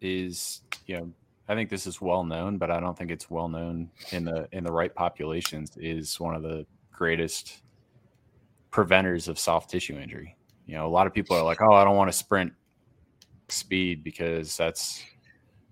[0.00, 1.12] is you know
[1.48, 4.48] I think this is well known, but I don't think it's well known in the
[4.52, 5.76] in the right populations.
[5.76, 7.62] Is one of the greatest
[8.70, 10.36] preventers of soft tissue injury.
[10.66, 12.52] You know, a lot of people are like, "Oh, I don't want to sprint
[13.48, 15.04] speed because that's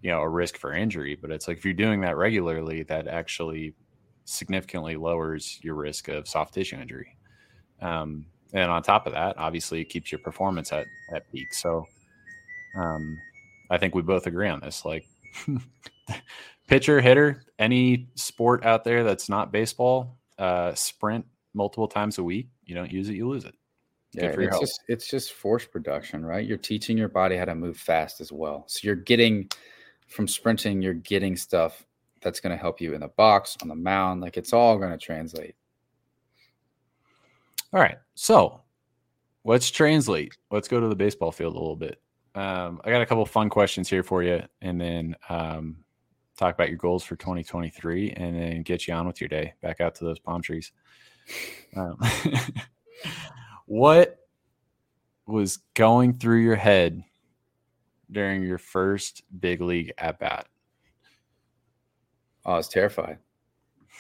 [0.03, 3.07] you know a risk for injury." But it's like if you're doing that regularly, that
[3.07, 3.75] actually
[4.25, 7.17] significantly lowers your risk of soft tissue injury.
[7.81, 11.55] Um, and on top of that, obviously, it keeps your performance at at peak.
[11.55, 11.87] So,
[12.77, 13.19] um,
[13.71, 14.85] I think we both agree on this.
[14.85, 15.05] Like,
[16.69, 22.49] pitcher, hitter, any sport out there that's not baseball, uh, sprint multiple times a week
[22.71, 23.55] you don't use it, you lose it.
[24.13, 26.47] yeah, it's just it's just force production, right?
[26.47, 28.65] You're teaching your body how to move fast as well.
[28.69, 29.51] So you're getting
[30.07, 31.85] from sprinting, you're getting stuff
[32.23, 34.21] that's going to help you in the box, on the mound.
[34.21, 35.57] Like it's all going to translate.
[37.73, 37.99] All right.
[38.15, 38.63] So
[39.45, 40.37] let's translate.
[40.51, 42.01] Let's go to the baseball field a little bit.
[42.35, 45.77] Um, I got a couple fun questions here for you, and then um,
[46.37, 49.55] talk about your goals for 2023, and then get you on with your day.
[49.63, 50.73] Back out to those palm trees.
[51.77, 51.99] Um,
[53.67, 54.19] what
[55.27, 57.03] was going through your head
[58.11, 60.47] during your first big league at bat?
[62.45, 63.19] I was terrified.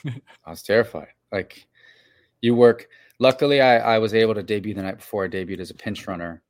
[0.06, 1.08] I was terrified.
[1.30, 1.66] Like
[2.40, 2.88] You work.
[3.20, 6.08] Luckily, I, I was able to debut the night before I debuted as a pinch
[6.08, 6.42] runner,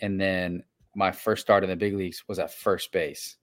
[0.00, 0.64] and then
[0.96, 3.36] my first start in the big leagues was at first base.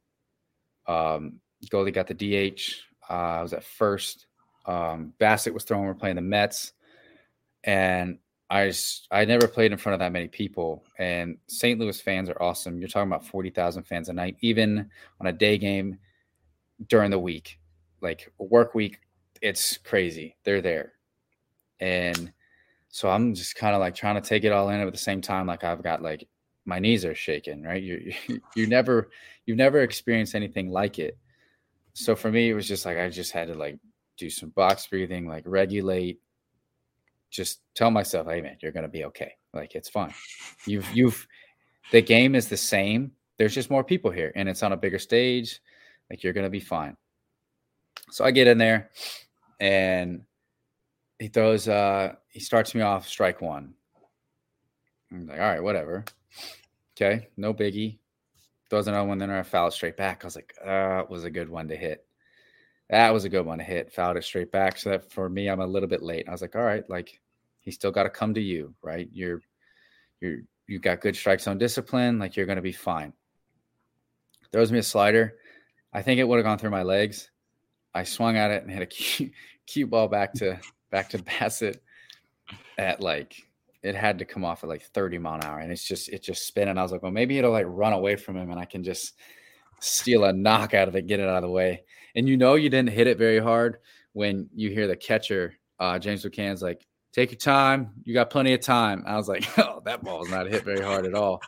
[0.85, 2.61] Um, Goldie got the DH.
[3.09, 4.27] Uh, I was at first.
[4.65, 5.85] Um, Bassitt was throwing.
[5.85, 6.73] We're playing the Mets,
[7.63, 8.19] and
[8.49, 10.83] I just, I never played in front of that many people.
[10.99, 11.79] And St.
[11.79, 12.77] Louis fans are awesome.
[12.77, 14.89] You're talking about forty thousand fans a night, even
[15.21, 15.97] on a day game
[16.89, 17.57] during the week,
[18.01, 18.99] like work week.
[19.41, 20.35] It's crazy.
[20.43, 20.91] They're there,
[21.79, 22.33] and
[22.95, 25.19] so I'm just kind of like trying to take it all in at the same
[25.19, 25.47] time.
[25.47, 26.25] Like I've got like
[26.63, 27.83] my knees are shaking, right?
[27.83, 28.13] You
[28.55, 29.09] you never
[29.45, 31.17] you've never experienced anything like it.
[31.91, 33.79] So for me, it was just like I just had to like
[34.15, 36.21] do some box breathing, like regulate,
[37.31, 39.33] just tell myself, hey man, you're gonna be okay.
[39.53, 40.13] Like it's fine.
[40.65, 41.27] You've you've
[41.91, 43.11] the game is the same.
[43.35, 45.59] There's just more people here and it's on a bigger stage.
[46.09, 46.95] Like you're gonna be fine.
[48.11, 48.91] So I get in there
[49.59, 50.21] and
[51.19, 53.73] he throws uh he starts me off strike one.
[55.09, 56.03] I'm like, all right, whatever.
[56.93, 57.99] Okay, no biggie.
[58.69, 60.19] Throws another one, then I foul straight back.
[60.21, 62.05] I was like, it was a good one to hit.
[62.89, 63.93] That was a good one to hit.
[63.93, 64.77] Fouled it straight back.
[64.77, 66.27] So that for me, I'm a little bit late.
[66.27, 67.21] I was like, all right, like
[67.61, 69.07] he still got to come to you, right?
[69.13, 69.39] You're
[70.19, 73.13] you're you got good strike zone discipline, like you're gonna be fine.
[74.51, 75.35] Throws me a slider.
[75.93, 77.31] I think it would have gone through my legs.
[77.93, 79.31] I swung at it and hit a cue,
[79.65, 80.59] cue ball back to
[80.91, 81.79] back to Bassitt
[82.77, 83.35] at like
[83.83, 86.23] it had to come off at like 30 mile an hour and it's just it
[86.23, 88.59] just spin and I was like, well, maybe it'll like run away from him and
[88.59, 89.13] I can just
[89.79, 91.83] steal a knock out of it, get it out of the way.
[92.15, 93.77] And you know you didn't hit it very hard
[94.13, 97.91] when you hear the catcher, uh, James McCann's like, take your time.
[98.03, 99.03] You got plenty of time.
[99.05, 101.41] I was like, oh, that ball's not hit very hard at all.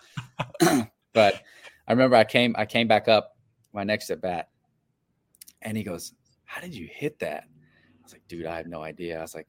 [1.13, 1.41] but
[1.87, 3.37] I remember I came I came back up
[3.73, 4.49] my next at bat
[5.61, 6.13] and he goes,
[6.45, 7.43] How did you hit that?
[7.45, 9.17] I was like, dude, I have no idea.
[9.17, 9.47] I was like,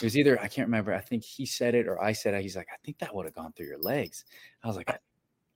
[0.00, 0.92] it was either I can't remember.
[0.92, 2.42] I think he said it or I said it.
[2.42, 4.24] He's like, I think that would have gone through your legs.
[4.62, 4.90] I was like,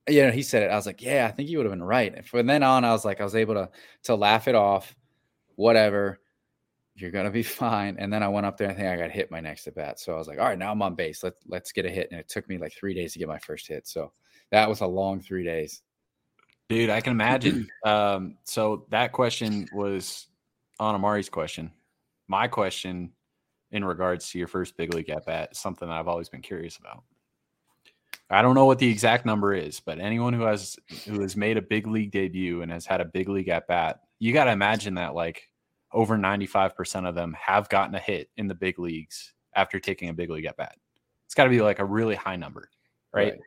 [0.09, 0.70] yeah, he said it.
[0.70, 2.14] I was like, yeah, I think you would have been right.
[2.14, 3.70] And from then on, I was like, I was able to
[4.05, 4.95] to laugh it off.
[5.57, 6.20] Whatever,
[6.95, 7.97] you're gonna be fine.
[7.99, 8.70] And then I went up there.
[8.70, 10.01] I think I got hit my next at bat.
[10.01, 11.22] So I was like, all right, now I'm on base.
[11.22, 12.09] Let's let's get a hit.
[12.11, 13.86] And it took me like three days to get my first hit.
[13.86, 14.12] So
[14.51, 15.82] that was a long three days.
[16.70, 17.68] Dude, I can imagine.
[17.84, 20.28] um, so that question was
[20.78, 21.72] on Amari's question.
[22.28, 23.12] My question
[23.72, 26.76] in regards to your first big league at bat something that I've always been curious
[26.76, 27.04] about.
[28.32, 31.56] I don't know what the exact number is, but anyone who has who has made
[31.56, 34.52] a big league debut and has had a big league at bat, you got to
[34.52, 35.48] imagine that like
[35.92, 40.12] over 95% of them have gotten a hit in the big leagues after taking a
[40.12, 40.76] big league at bat.
[41.26, 42.70] It's got to be like a really high number,
[43.12, 43.32] right?
[43.32, 43.40] right?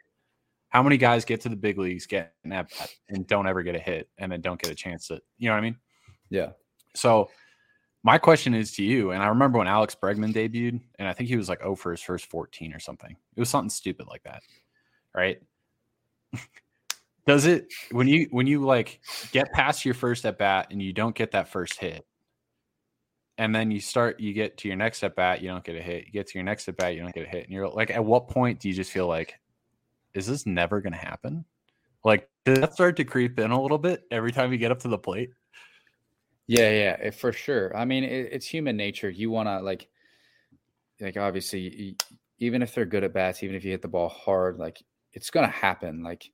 [0.67, 3.63] How many guys get to the big leagues, get an at bat, and don't ever
[3.63, 5.78] get a hit, and then don't get a chance to, you know what I mean?
[6.30, 6.49] Yeah.
[6.95, 7.30] So
[8.04, 11.30] my question is to you, and I remember when Alex Bregman debuted, and I think
[11.30, 13.12] he was like oh for his first 14 or something.
[13.12, 14.43] It was something stupid like that.
[15.16, 15.41] Right.
[17.28, 18.99] Does it when you when you like
[19.32, 22.06] get past your first at bat and you don't get that first hit,
[23.38, 25.82] and then you start you get to your next at bat, you don't get a
[25.82, 26.06] hit.
[26.08, 27.45] You get to your next at bat, you don't get a hit.
[27.45, 29.36] And you're like, at what point do you just feel like,
[30.14, 31.45] is this never gonna happen?
[32.04, 34.80] Like, does that start to creep in a little bit every time you get up
[34.80, 35.30] to the plate?
[36.48, 37.76] Yeah, yeah, it, for sure.
[37.76, 39.10] I mean, it, it's human nature.
[39.10, 39.88] You want to like,
[41.00, 41.96] like obviously,
[42.39, 44.84] even if they're good at bats, even if you hit the ball hard, like
[45.14, 46.04] it's gonna happen.
[46.04, 46.30] Like,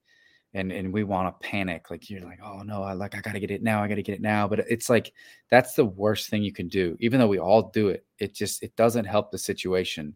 [0.54, 1.92] and and we want to panic.
[1.92, 3.84] Like you're like, oh no, I like I gotta get it now.
[3.84, 4.48] I gotta get it now.
[4.48, 5.14] But it's like
[5.52, 6.98] that's the worst thing you can do.
[7.00, 10.16] Even though we all do it, it just it doesn't help the situation.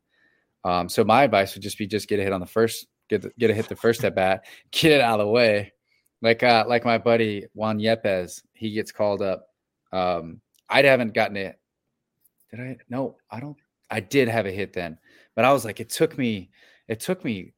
[0.66, 3.22] Um, so my advice would just be just get a hit on the first, get
[3.22, 5.74] the, get a hit the first at bat, get it out of the way.
[6.22, 9.48] Like uh, like my buddy Juan Yepez, he gets called up
[9.94, 11.60] um, I haven't gotten it.
[12.52, 12.78] Did I?
[12.90, 13.58] No, I don't.
[13.92, 14.98] I did have a hit then,
[15.36, 16.50] but I was like, it took me,
[16.88, 17.54] it took me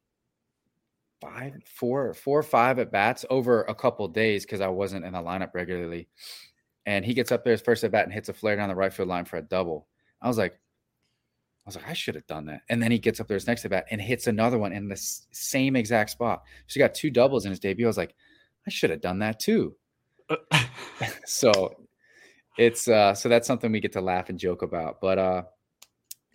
[1.21, 5.13] five, four, four or five at bats over a couple days because I wasn't in
[5.13, 6.09] the lineup regularly.
[6.85, 8.75] And he gets up there his first at bat and hits a flare down the
[8.75, 9.87] right field line for a double.
[10.21, 12.61] I was like, I was like, I should have done that.
[12.69, 14.87] And then he gets up there his next at bat and hits another one in
[14.87, 14.97] the
[15.31, 16.43] same exact spot.
[16.67, 17.85] So he got two doubles in his debut.
[17.85, 18.13] I was like,
[18.67, 19.75] I should have done that too.
[21.25, 21.84] so
[22.57, 25.43] it's uh so that's something we get to laugh and joke about but uh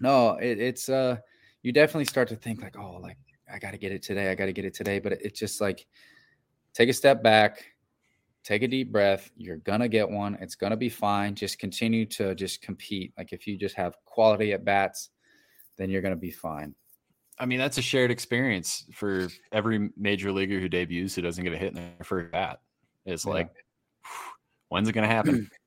[0.01, 1.17] no it, it's uh
[1.63, 3.17] you definitely start to think like oh like
[3.53, 5.87] i gotta get it today i gotta get it today but it's just like
[6.75, 7.65] take a step back
[8.45, 12.35] take a deep breath you're gonna get one it's gonna be fine just continue to
[12.35, 15.11] just compete like if you just have quality at bats
[15.77, 16.75] then you're gonna be fine
[17.41, 21.55] I mean, that's a shared experience for every major leaguer who debuts who doesn't get
[21.55, 22.61] a hit in their first bat.
[23.07, 23.33] It's yeah.
[23.33, 23.51] like,
[24.69, 25.51] when's it going to happen?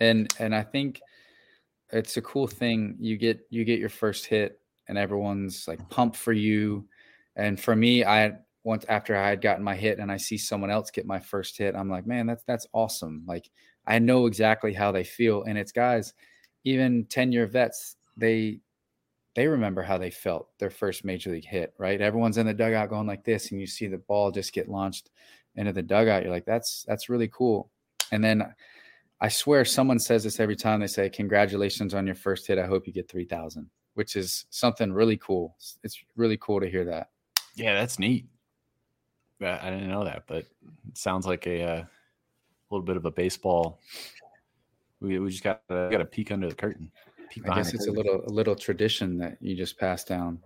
[0.00, 1.00] and and I think
[1.92, 2.96] it's a cool thing.
[2.98, 6.86] You get you get your first hit, and everyone's like pumped for you.
[7.36, 8.32] And for me, I
[8.64, 11.56] once after I had gotten my hit and I see someone else get my first
[11.56, 13.24] hit, I'm like, man, that's that's awesome.
[13.26, 13.50] Like
[13.86, 15.44] I know exactly how they feel.
[15.44, 16.14] And it's guys,
[16.64, 18.60] even 10 year vets, they
[19.34, 22.00] they remember how they felt their first major league hit, right?
[22.00, 25.10] Everyone's in the dugout going like this, and you see the ball just get launched
[25.54, 26.22] into the dugout.
[26.22, 27.70] You're like, that's that's really cool.
[28.12, 28.52] And then
[29.20, 32.58] I swear someone says this every time they say, Congratulations on your first hit.
[32.58, 35.56] I hope you get 3,000, which is something really cool.
[35.82, 37.10] It's really cool to hear that.
[37.54, 38.26] Yeah, that's neat.
[39.42, 40.38] I didn't know that, but
[40.88, 41.84] it sounds like a, uh,
[42.70, 43.80] little bit of a baseball.
[45.00, 46.90] We, we just got, got to peek under the curtain.
[47.48, 50.40] I guess it's a little a little tradition that you just passed down.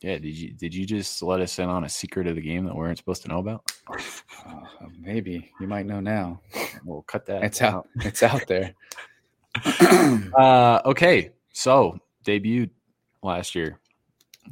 [0.00, 2.64] Yeah, did you did you just let us in on a secret of the game
[2.64, 3.72] that we weren't supposed to know about?
[3.88, 6.40] Uh, maybe you might know now.
[6.84, 7.42] We'll cut that.
[7.42, 7.74] It's out.
[7.74, 8.06] out.
[8.06, 8.74] It's out there.
[10.38, 12.70] uh, okay, so debuted
[13.22, 13.80] last year,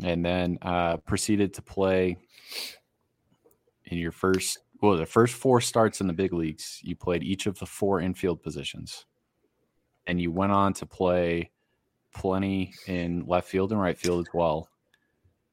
[0.03, 2.17] and then uh, proceeded to play
[3.85, 4.59] in your first.
[4.83, 8.01] Well, the first four starts in the big leagues, you played each of the four
[8.01, 9.07] infield positions
[10.07, 11.51] and you went on to play
[12.15, 14.69] plenty in left field and right field as well.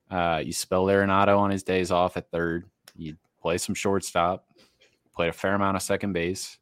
[0.10, 2.66] Uh, you spelled Arenado on his days off at third.
[2.95, 4.45] You play some shortstop,
[5.16, 6.58] played a fair amount of second base.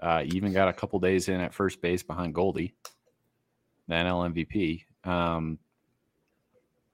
[0.00, 2.74] Uh, you even got a couple days in at first base behind Goldie,
[3.86, 4.84] the NL MVP.
[5.08, 5.58] Um,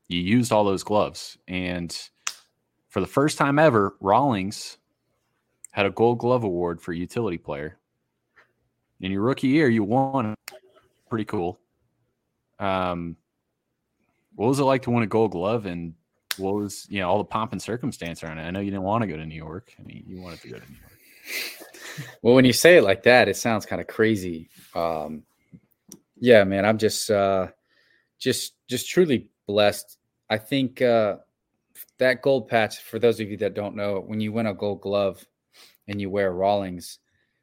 [0.09, 1.97] you used all those gloves, and
[2.89, 4.79] for the first time ever, Rawlings
[5.71, 7.79] had a Gold Glove award for utility player
[9.01, 10.35] in your rookie year, you won.
[11.09, 11.59] Pretty cool.
[12.59, 13.17] Um,
[14.39, 15.95] what was it like to win a Gold Glove, and
[16.37, 18.43] what was you know all the pomp and circumstance around it?
[18.43, 19.73] I know you didn't want to go to New York.
[19.81, 20.93] I mean, you wanted to go to New York.
[22.23, 24.51] Well, when you say it like that, it sounds kind of crazy.
[24.73, 25.25] Um,
[26.17, 27.49] yeah, man, I'm just, uh,
[28.21, 29.99] just, just truly blessed.
[30.31, 31.17] I think uh,
[31.99, 32.79] that gold patch.
[32.79, 35.27] For those of you that don't know, when you win a Gold Glove
[35.89, 37.01] and you wear Rawlings,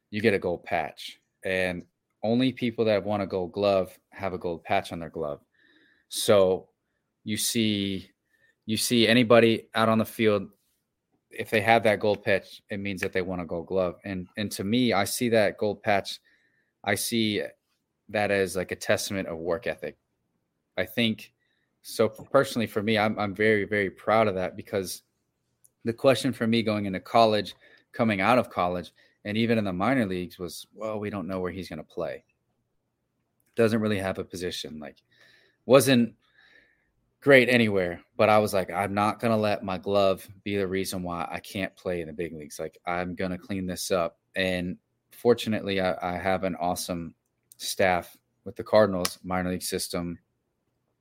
[0.09, 1.83] you get a gold patch and
[2.23, 5.41] only people that won a gold glove have a gold patch on their glove.
[6.07, 6.69] So
[7.25, 8.09] you see
[8.65, 10.47] you see anybody out on the field
[11.31, 14.27] if they have that gold patch it means that they won a gold glove and
[14.37, 16.19] and to me I see that gold patch
[16.85, 17.41] I see
[18.09, 19.97] that as like a testament of work ethic.
[20.77, 21.33] I think
[21.81, 25.01] so personally for me I'm I'm very very proud of that because
[25.83, 27.55] the question for me going into college
[27.91, 28.91] coming out of college
[29.25, 31.83] and even in the minor leagues was well we don't know where he's going to
[31.83, 32.23] play
[33.55, 34.97] doesn't really have a position like
[35.65, 36.13] wasn't
[37.25, 41.01] great anywhere but i was like i'm not to let my glove be the reason
[41.01, 44.77] why i can't play in the big leagues like i'm to clean this up and
[45.11, 47.15] fortunately I, I have an awesome
[47.57, 50.19] staff with the cardinals minor league system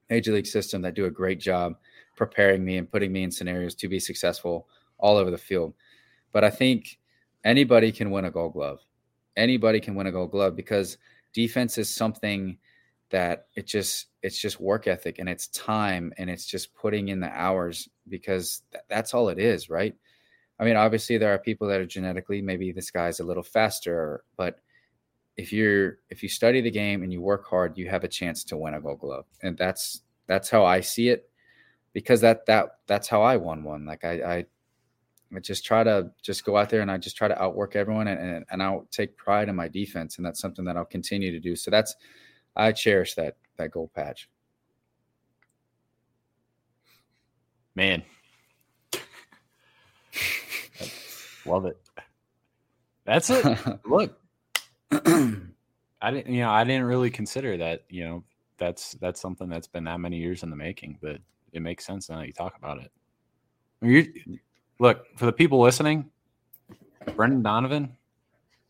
[0.08, 1.74] major league system that do a great job
[2.16, 4.66] preparing me and putting me in scenarios to be successful
[4.96, 5.74] all over the field
[6.32, 6.98] but i think
[7.44, 8.80] anybody can win a gold glove.
[9.36, 10.98] Anybody can win a gold glove because
[11.32, 12.56] defense is something
[13.14, 17.20] that it just it's just work ethic and it's time and it's just putting in
[17.20, 19.94] the hours because th- that's all it is, right?
[20.58, 24.24] I mean, obviously there are people that are genetically maybe this guy's a little faster,
[24.36, 24.58] but
[25.36, 28.42] if you're if you study the game and you work hard, you have a chance
[28.44, 29.26] to win a gold glove.
[29.44, 31.30] And that's that's how I see it
[31.92, 33.86] because that that that's how I won one.
[33.86, 34.46] Like I, I
[35.36, 38.08] I just try to just go out there and I just try to outwork everyone
[38.08, 40.16] and, and, and I'll take pride in my defense.
[40.16, 41.54] And that's something that I'll continue to do.
[41.54, 41.94] So that's,
[42.57, 44.28] I cherish that, that gold patch.
[47.74, 48.02] Man.
[51.46, 51.76] Love it.
[53.05, 53.59] That's it.
[53.84, 54.18] Look,
[54.92, 58.24] I didn't, you know, I didn't really consider that, you know,
[58.59, 61.18] that's, that's something that's been that many years in the making, but
[61.52, 62.92] it makes sense now that you talk about it.
[63.82, 64.38] you
[64.78, 66.11] Look, for the people listening,
[67.16, 67.96] Brendan Donovan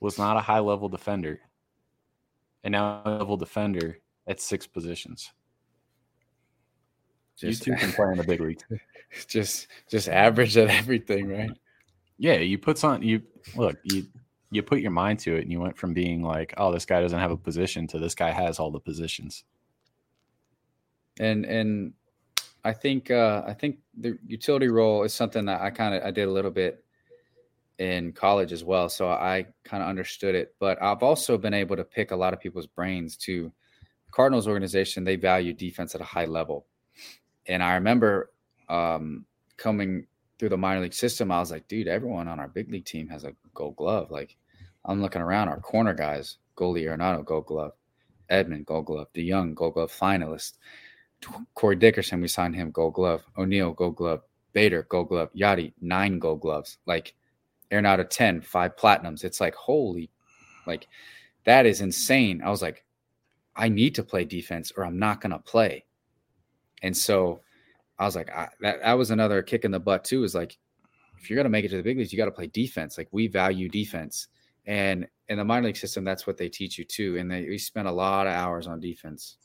[0.01, 1.41] was not a high level defender.
[2.65, 5.31] And now a level defender at six positions.
[7.37, 8.61] Just, you two can play in the big league.
[9.29, 11.51] Just just average at everything, right?
[12.19, 13.23] Yeah, you put on you
[13.55, 14.07] look, you
[14.51, 17.01] you put your mind to it and you went from being like, oh, this guy
[17.01, 19.45] doesn't have a position to this guy has all the positions.
[21.21, 21.93] And and
[22.65, 26.11] I think uh, I think the utility role is something that I kind of I
[26.11, 26.84] did a little bit
[27.79, 30.55] in college as well, so I kind of understood it.
[30.61, 33.17] But I've also been able to pick a lot of people's brains.
[33.19, 33.53] To
[34.11, 36.67] Cardinals organization, they value defense at a high level,
[37.47, 38.31] and I remember
[38.69, 39.25] um,
[39.57, 40.07] coming
[40.39, 43.09] through the minor league system, I was like, dude, everyone on our big league team
[43.09, 44.11] has a Gold Glove.
[44.11, 44.37] Like
[44.85, 47.73] I'm looking around, our corner guys, Goldie Arenado, Gold Glove,
[48.31, 50.55] Edman, Gold Glove, DeJong, Gold Glove finalist.
[51.55, 53.25] Corey Dickerson, we signed him Gold Glove.
[53.39, 54.23] O'Neill Gold Glove.
[54.53, 55.31] Bader Gold Glove.
[55.35, 56.79] Yadi nine Gold Gloves.
[56.87, 57.15] Like
[57.71, 59.25] Arenado 10, five platinums.
[59.25, 60.11] It's like holy,
[60.67, 60.89] like
[61.45, 62.43] that is insane.
[62.43, 62.85] I was like,
[63.57, 65.85] I need to play defense or I'm not gonna play.
[66.83, 67.41] And so
[67.99, 70.25] I was like, I, that that was another kick in the butt too.
[70.25, 70.59] Is like,
[71.19, 72.99] if you're gonna make it to the big leagues, you got to play defense.
[72.99, 74.29] Like we value defense,
[74.67, 77.17] and in the minor league system, that's what they teach you too.
[77.19, 79.37] And they we spend a lot of hours on defense.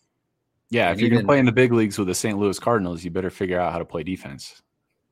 [0.71, 2.37] Yeah, and if you're gonna play in the big leagues with the St.
[2.37, 4.61] Louis Cardinals, you better figure out how to play defense.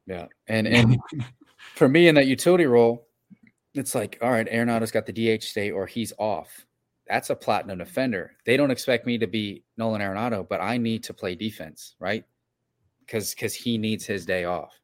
[0.07, 0.97] Yeah, and and
[1.75, 3.07] for me in that utility role,
[3.73, 6.65] it's like, all right, Arenado's got the DH stay or he's off.
[7.07, 8.31] That's a platinum defender.
[8.45, 12.25] They don't expect me to be Nolan Arenado, but I need to play defense, right?
[13.05, 14.79] Because because he needs his day off.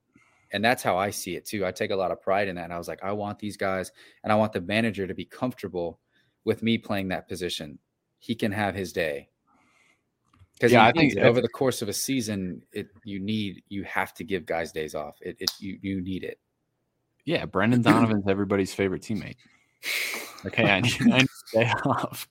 [0.51, 1.65] And that's how I see it too.
[1.65, 2.65] I take a lot of pride in that.
[2.65, 3.91] And I was like, I want these guys
[4.23, 5.99] and I want the manager to be comfortable
[6.45, 7.79] with me playing that position.
[8.19, 9.29] He can have his day.
[10.63, 14.13] Because yeah, I think over the course of a season, it you need you have
[14.13, 15.17] to give guys days off.
[15.19, 16.39] It, it you you need it.
[17.25, 19.35] Yeah, Brendan Donovan's everybody's favorite teammate.
[20.45, 22.29] Okay, I need, I need to stay off.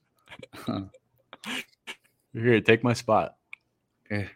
[2.32, 3.36] You're here, take my spot.
[4.10, 4.30] Okay.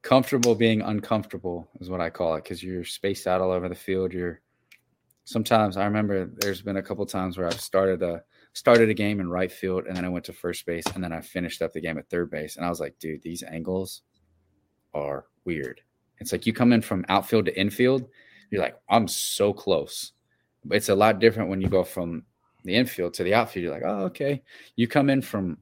[0.00, 3.74] Comfortable being uncomfortable is what I call it because you're spaced out all over the
[3.74, 4.14] field.
[4.14, 4.40] You're
[5.24, 8.22] sometimes I remember there's been a couple times where I've started a
[8.52, 11.12] started a game in right field and then I went to first base and then
[11.12, 14.02] I finished up the game at third base and I was like, dude, these angles
[14.94, 15.80] are weird.
[16.18, 18.08] It's like you come in from outfield to infield
[18.50, 20.12] you're like, I'm so close.
[20.70, 22.24] It's a lot different when you go from
[22.64, 23.64] the infield to the outfield.
[23.64, 24.42] You're like, oh, okay.
[24.76, 25.58] You come in from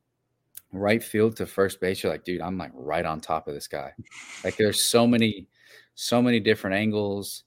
[0.72, 2.03] right field to first base.
[2.03, 3.93] You're like, dude, I'm like right on top of this guy.
[4.45, 5.49] Like there's so many,
[5.95, 7.45] so many different angles.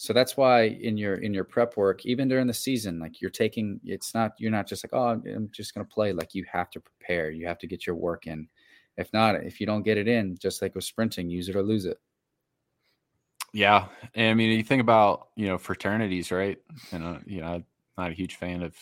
[0.00, 3.32] So that's why in your in your prep work, even during the season, like you're
[3.32, 6.12] taking it's not you're not just like, oh, I'm just gonna play.
[6.12, 7.32] Like you have to prepare.
[7.32, 8.48] You have to get your work in.
[8.96, 11.64] If not, if you don't get it in, just like with sprinting, use it or
[11.64, 11.98] lose it.
[13.52, 16.58] Yeah, and I mean, you think about you know fraternities, right?
[16.92, 17.64] And uh, you know, I'm
[17.96, 18.76] not a huge fan of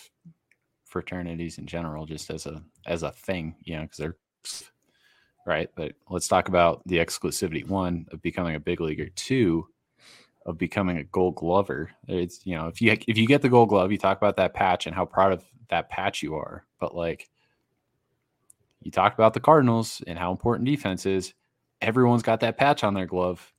[0.85, 4.17] fraternities in general, just as a as a thing, you know, because they're
[5.47, 5.71] right.
[5.77, 7.67] But let's talk about the exclusivity.
[7.67, 9.09] One of becoming a big leaguer.
[9.15, 9.69] Two
[10.47, 11.91] of becoming a Gold Glover.
[12.09, 14.55] It's you know, if you if you get the Gold Glove, you talk about that
[14.55, 16.65] patch and how proud of that patch you are.
[16.81, 17.29] But like,
[18.83, 21.35] you talk about the Cardinals and how important defense is.
[21.83, 23.53] Everyone's got that patch on their glove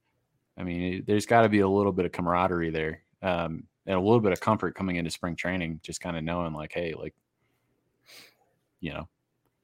[0.58, 4.00] I mean, there's got to be a little bit of camaraderie there, um, and a
[4.00, 7.14] little bit of comfort coming into spring training, just kind of knowing like, hey, like,
[8.80, 9.08] you know,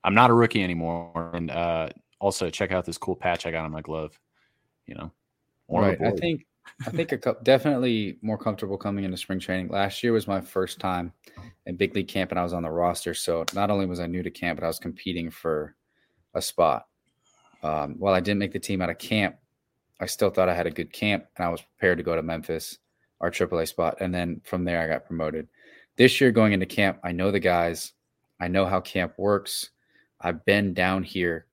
[0.04, 3.66] I'm not a rookie anymore, and uh, also check out this cool patch I got
[3.66, 4.18] on my glove.
[4.86, 5.12] You know,
[5.70, 6.00] right.
[6.02, 6.46] I think
[6.86, 9.70] I think a, definitely more comfortable coming into spring training.
[9.70, 11.14] Last year was my first time
[11.66, 13.14] in big league camp, and I was on the roster.
[13.14, 15.76] So not only was I new to camp, but I was competing for
[16.34, 16.88] a spot.
[17.61, 19.38] Um, while I didn't make the team out of camp,
[19.99, 22.22] I still thought I had a good camp and I was prepared to go to
[22.22, 22.80] Memphis,
[23.22, 23.97] our AAA spot.
[24.01, 25.47] And then from there, I got promoted.
[25.95, 27.93] This year, going into camp, I know the guys,
[28.39, 29.70] I know how camp works.
[30.20, 31.45] I've been down here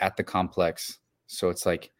[0.00, 0.98] at the complex.
[1.26, 1.90] So it's like,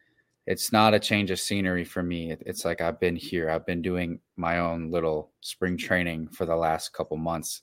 [0.48, 2.34] it's not a change of scenery for me.
[2.46, 3.50] It's like I've been here.
[3.50, 7.60] I've been doing my own little spring training for the last couple months.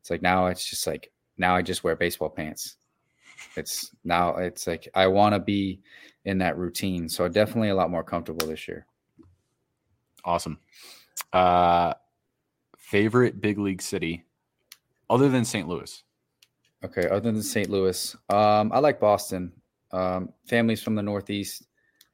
[0.00, 2.76] It's like now it's just like now I just wear baseball pants.
[3.54, 5.80] It's now it's like I want to be
[6.24, 7.06] in that routine.
[7.06, 8.86] So definitely a lot more comfortable this year.
[10.24, 10.58] Awesome.
[11.34, 11.92] Uh
[12.78, 14.24] favorite big league city
[15.10, 15.68] other than St.
[15.68, 16.02] Louis?
[16.82, 17.68] Okay, other than St.
[17.68, 18.16] Louis.
[18.30, 19.52] Um I like Boston.
[19.90, 21.66] Um families from the Northeast.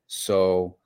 [0.08, 0.76] So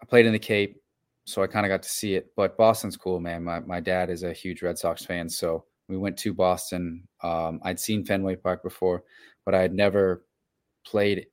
[0.00, 0.80] I played in the Cape,
[1.24, 2.32] so I kind of got to see it.
[2.36, 3.44] But Boston's cool, man.
[3.44, 7.06] My my dad is a huge Red Sox fan, so we went to Boston.
[7.22, 9.04] Um, I'd seen Fenway Park before,
[9.44, 10.24] but I had never
[10.86, 11.26] played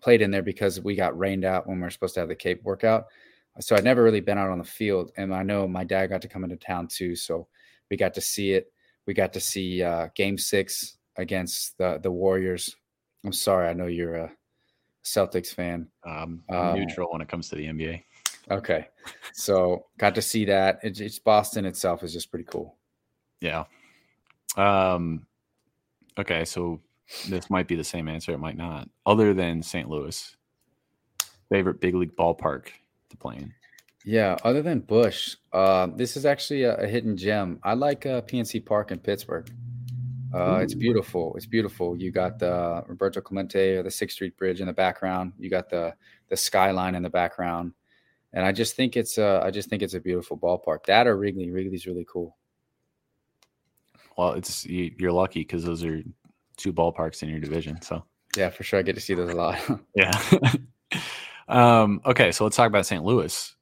[0.00, 2.34] played in there because we got rained out when we were supposed to have the
[2.34, 3.06] Cape workout.
[3.60, 6.20] So I'd never really been out on the field, and I know my dad got
[6.22, 7.48] to come into town too, so
[7.90, 8.70] we got to see it.
[9.06, 12.76] We got to see uh, Game Six against the the Warriors.
[13.24, 14.32] I'm sorry, I know you're a
[15.06, 15.88] Celtics fan.
[16.04, 18.02] Um, uh, neutral when it comes to the NBA.
[18.50, 18.88] Okay,
[19.32, 20.80] so got to see that.
[20.82, 22.76] It's, it's Boston itself is just pretty cool.
[23.40, 23.64] Yeah.
[24.56, 25.26] Um.
[26.18, 26.80] Okay, so
[27.28, 28.32] this might be the same answer.
[28.32, 28.88] It might not.
[29.04, 29.88] Other than St.
[29.88, 30.36] Louis,
[31.48, 32.68] favorite big league ballpark
[33.10, 33.52] to play in.
[34.04, 37.58] Yeah, other than Busch, uh, this is actually a, a, hidden gem.
[37.64, 39.50] I like uh, PNC Park in Pittsburgh.
[40.34, 41.34] Uh, it's beautiful.
[41.36, 41.96] It's beautiful.
[41.96, 45.32] You got the Roberto Clemente or the Sixth Street Bridge in the background.
[45.38, 45.94] You got the
[46.28, 47.72] the skyline in the background,
[48.32, 50.84] and I just think it's a, I just think it's a beautiful ballpark.
[50.86, 51.50] That or Wrigley.
[51.50, 52.36] Wrigley's really cool.
[54.16, 56.02] Well, it's you're lucky because those are
[56.56, 57.80] two ballparks in your division.
[57.82, 58.04] So
[58.36, 58.78] Yeah, for sure.
[58.78, 59.58] I get to see those a lot.
[59.94, 60.12] yeah.
[61.48, 63.04] um, okay, so let's talk about St.
[63.04, 63.55] Louis,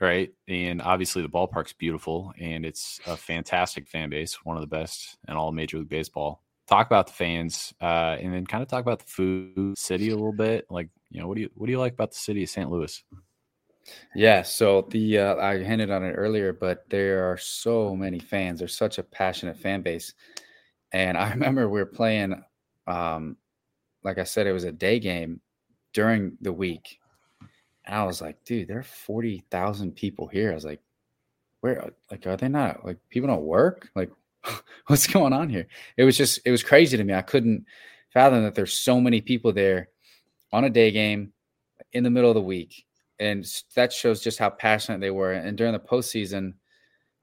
[0.00, 0.32] right?
[0.48, 5.16] And obviously the ballpark's beautiful and it's a fantastic fan base, one of the best
[5.28, 6.42] in all Major League Baseball.
[6.66, 10.14] Talk about the fans, uh, and then kind of talk about the food city a
[10.14, 10.64] little bit.
[10.70, 12.70] Like, you know, what do you what do you like about the city of St.
[12.70, 13.04] Louis?
[14.14, 18.60] Yeah, so the uh, I hinted on it earlier, but there are so many fans.
[18.60, 20.14] There's such a passionate fan base,
[20.92, 22.42] and I remember we were playing
[22.86, 23.36] um,
[24.02, 25.40] like I said, it was a day game
[25.92, 26.98] during the week.
[27.84, 30.50] And I was like, dude, there are 40,000 people here.
[30.50, 30.80] I was like,
[31.60, 33.88] where, uh, like, are they not, like, people don't work?
[33.94, 34.10] Like,
[34.86, 35.66] what's going on here?
[35.96, 37.14] It was just, it was crazy to me.
[37.14, 37.66] I couldn't
[38.12, 39.88] fathom that there's so many people there
[40.52, 41.32] on a day game
[41.92, 42.86] in the middle of the week.
[43.18, 45.32] And that shows just how passionate they were.
[45.32, 46.54] And during the postseason,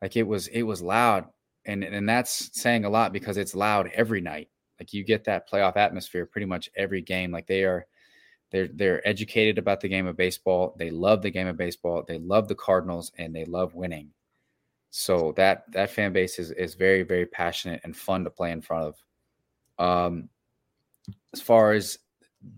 [0.01, 1.25] like, it was, it was loud.
[1.65, 4.49] And, and that's saying a lot because it's loud every night.
[4.81, 7.29] Like you get that playoff atmosphere pretty much every game.
[7.31, 7.85] Like they are
[8.51, 10.75] they're they're educated about the game of baseball.
[10.77, 12.03] They love the game of baseball.
[12.07, 14.11] They love the Cardinals and they love winning.
[14.91, 18.61] So that that fan base is is very very passionate and fun to play in
[18.61, 18.95] front of.
[19.79, 20.29] Um,
[21.33, 21.97] as far as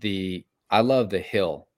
[0.00, 1.68] the I love the hill.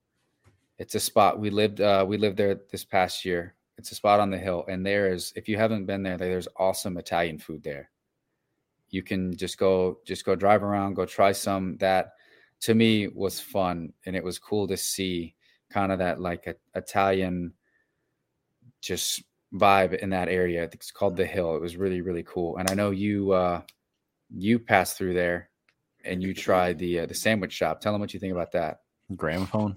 [0.78, 3.54] It's a spot we lived uh, we lived there this past year.
[3.78, 6.48] It's a spot on the hill, and there is if you haven't been there, there's
[6.56, 7.90] awesome Italian food there
[8.90, 12.12] you can just go just go drive around go try some that
[12.60, 15.34] to me was fun and it was cool to see
[15.70, 17.52] kind of that like a, italian
[18.80, 19.22] just
[19.54, 21.56] vibe in that area it's called the hill.
[21.56, 23.60] It was really really cool and i know you uh
[24.30, 25.50] you passed through there
[26.04, 27.80] and you tried the uh, the sandwich shop.
[27.80, 28.80] Tell them what you think about that.
[29.14, 29.76] Gramophone?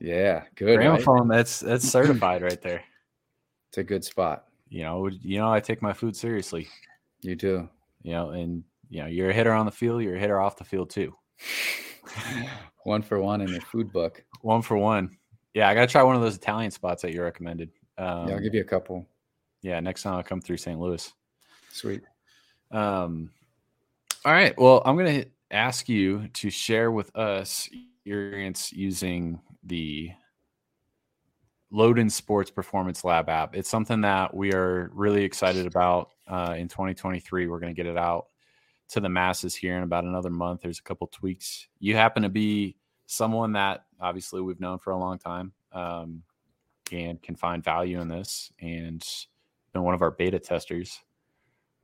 [0.00, 1.36] Yeah good gramophone right?
[1.36, 2.82] that's that's certified right there.
[3.68, 4.44] It's a good spot.
[4.68, 6.68] You know you know i take my food seriously.
[7.20, 7.68] You do.
[8.02, 10.56] You know, and you know, you're a hitter on the field, you're a hitter off
[10.56, 11.14] the field too.
[12.84, 14.24] one for one in your food book.
[14.42, 15.16] One for one.
[15.54, 17.70] Yeah, I got to try one of those Italian spots that you recommended.
[17.98, 19.06] Um, yeah, I'll give you a couple.
[19.62, 20.78] Yeah, next time I come through St.
[20.78, 21.12] Louis.
[21.72, 22.02] Sweet.
[22.70, 23.30] Um,
[24.24, 24.56] all right.
[24.58, 27.68] Well, I'm going to ask you to share with us
[28.04, 30.10] your experience using the
[31.72, 33.54] Loden Sports Performance Lab app.
[33.54, 37.46] It's something that we are really excited about uh, in 2023.
[37.46, 38.26] We're going to get it out
[38.90, 40.62] to the masses here in about another month.
[40.62, 41.68] There's a couple tweaks.
[41.78, 42.76] You happen to be
[43.06, 46.22] someone that obviously we've known for a long time um,
[46.92, 49.04] and can find value in this and
[49.72, 51.00] been one of our beta testers.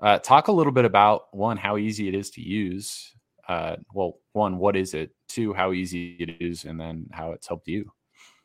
[0.00, 3.14] Uh, talk a little bit about one, how easy it is to use.
[3.48, 5.10] Uh, well, one, what is it?
[5.28, 7.90] Two, how easy it is, and then how it's helped you.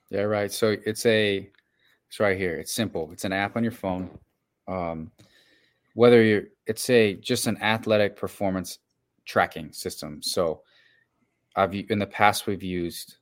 [0.09, 0.51] Yeah, right.
[0.51, 1.49] So it's a
[2.07, 2.55] it's right here.
[2.55, 3.09] It's simple.
[3.11, 4.17] It's an app on your phone.
[4.67, 5.11] Um,
[5.93, 8.79] whether you're it's a just an athletic performance
[9.25, 10.21] tracking system.
[10.21, 10.61] So
[11.55, 13.17] I've in the past we've used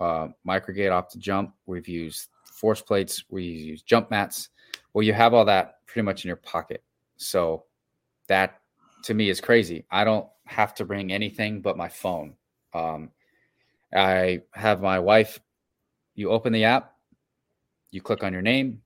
[0.00, 1.52] uh, microgate OptoJump.
[1.66, 3.24] We've used force plates.
[3.30, 4.50] We use jump mats.
[4.92, 6.82] Well, you have all that pretty much in your pocket.
[7.16, 7.64] So
[8.28, 8.60] that
[9.04, 9.84] to me is crazy.
[9.90, 12.34] I don't have to bring anything but my phone.
[12.74, 13.10] Um,
[13.94, 15.40] I have my wife
[16.18, 16.94] you open the app,
[17.92, 18.82] you click on your name,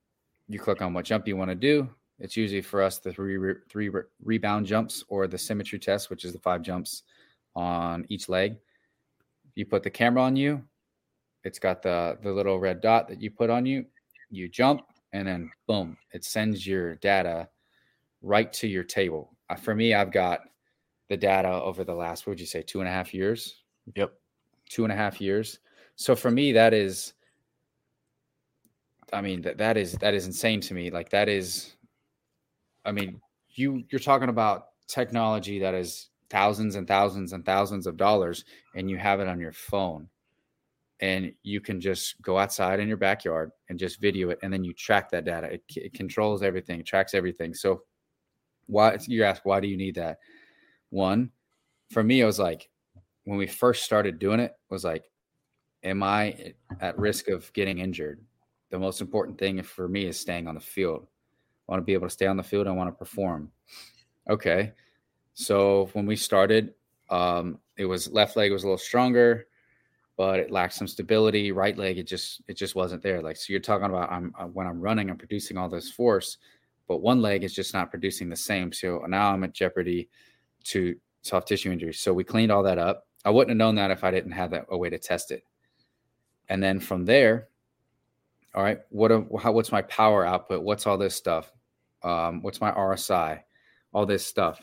[0.49, 1.89] you click on what jump you want to do.
[2.23, 6.09] It's usually for us the three re- three re- rebound jumps or the symmetry test,
[6.09, 7.03] which is the five jumps
[7.55, 8.57] on each leg.
[9.57, 10.63] You put the camera on you.
[11.45, 13.85] It's got the the little red dot that you put on you.
[14.31, 17.49] You jump, and then boom, it sends your data
[18.23, 19.37] right to your table.
[19.51, 20.43] Uh, for me, I've got
[21.09, 23.65] the data over the last, what would you say, two and a half years?
[23.97, 24.15] Yep,
[24.71, 25.59] two and a half years.
[25.97, 27.15] So for me, that is
[29.13, 30.91] I mean that that is that is insane to me.
[30.91, 31.77] Like that is,
[32.85, 33.21] I mean,
[33.51, 38.91] you you're talking about technology that is thousands and thousands and thousands of dollars, and
[38.91, 40.09] you have it on your phone,
[41.01, 44.65] and you can just go outside in your backyard and just video it, and then
[44.65, 45.55] you track that data.
[45.55, 47.55] It, it controls everything, it tracks everything.
[47.55, 47.83] So,
[48.67, 50.19] why you ask why do you need that?
[50.91, 51.31] One,
[51.91, 52.69] for me, it was like
[53.25, 55.05] when we first started doing it, was like,
[55.83, 58.21] am I at risk of getting injured?
[58.73, 61.07] the most important thing for me is staying on the field.
[61.73, 62.67] Want to be able to stay on the field.
[62.67, 63.51] I want to perform.
[64.29, 64.73] Okay.
[65.33, 66.75] So when we started,
[67.09, 69.47] um, it was left leg was a little stronger,
[70.19, 71.51] but it lacked some stability.
[71.51, 73.23] Right leg, it just it just wasn't there.
[73.23, 76.37] Like so, you're talking about I'm uh, when I'm running, I'm producing all this force,
[76.89, 78.71] but one leg is just not producing the same.
[78.71, 80.11] So now I'm at jeopardy
[80.65, 81.95] to soft tissue injury.
[81.95, 83.07] So we cleaned all that up.
[83.25, 85.43] I wouldn't have known that if I didn't have that a way to test it.
[86.51, 87.49] And then from there,
[88.55, 89.11] all right what
[89.41, 91.51] how, what's my power output what's all this stuff
[92.05, 93.41] um, what's my rsi
[93.93, 94.63] all this stuff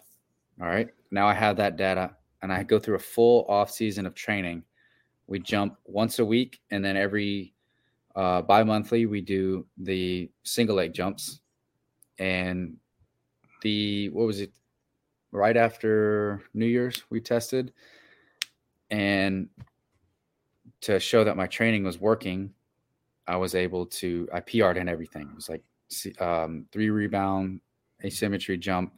[0.61, 4.05] all right now i have that data and i go through a full off season
[4.05, 4.63] of training
[5.29, 7.53] we jump once a week, and then every
[8.15, 11.39] uh, bi-monthly we do the single leg jumps.
[12.17, 12.77] And
[13.61, 14.51] the what was it?
[15.31, 17.71] Right after New Year's, we tested,
[18.89, 19.47] and
[20.81, 22.51] to show that my training was working,
[23.27, 25.29] I was able to I PR'd in everything.
[25.29, 25.63] It was like
[26.19, 27.61] um, three rebound,
[28.03, 28.93] asymmetry jump.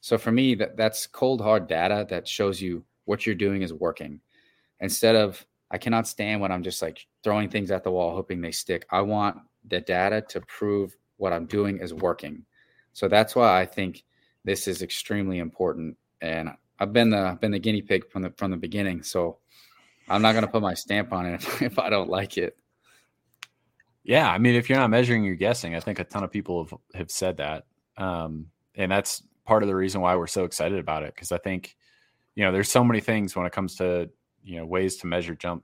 [0.00, 3.72] So for me, that that's cold hard data that shows you what you're doing is
[3.72, 4.20] working.
[4.80, 8.40] Instead of I cannot stand when I'm just like throwing things at the wall hoping
[8.40, 8.86] they stick.
[8.90, 12.44] I want the data to prove what I'm doing is working.
[12.92, 14.04] So that's why I think
[14.44, 15.96] this is extremely important.
[16.20, 19.02] And I've been the been the guinea pig from the from the beginning.
[19.02, 19.38] So
[20.08, 22.56] I'm not going to put my stamp on it if, if I don't like it.
[24.08, 25.74] Yeah, I mean, if you're not measuring, you're guessing.
[25.74, 27.66] I think a ton of people have have said that,
[27.98, 31.14] um, and that's part of the reason why we're so excited about it.
[31.14, 31.76] Because I think,
[32.34, 34.08] you know, there's so many things when it comes to
[34.42, 35.62] you know ways to measure jump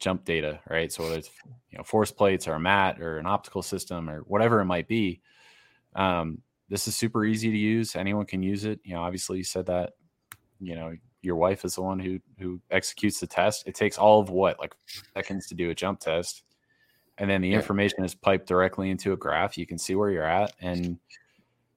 [0.00, 0.90] jump data, right?
[0.90, 1.30] So whether it's
[1.70, 4.88] you know force plates or a mat or an optical system or whatever it might
[4.88, 5.20] be,
[5.94, 7.94] um, this is super easy to use.
[7.94, 8.80] Anyone can use it.
[8.82, 9.92] You know, obviously you said that.
[10.58, 13.62] You know, your wife is the one who who executes the test.
[13.68, 14.74] It takes all of what like
[15.14, 16.42] seconds to do a jump test
[17.18, 17.56] and then the yeah.
[17.56, 20.98] information is piped directly into a graph you can see where you're at and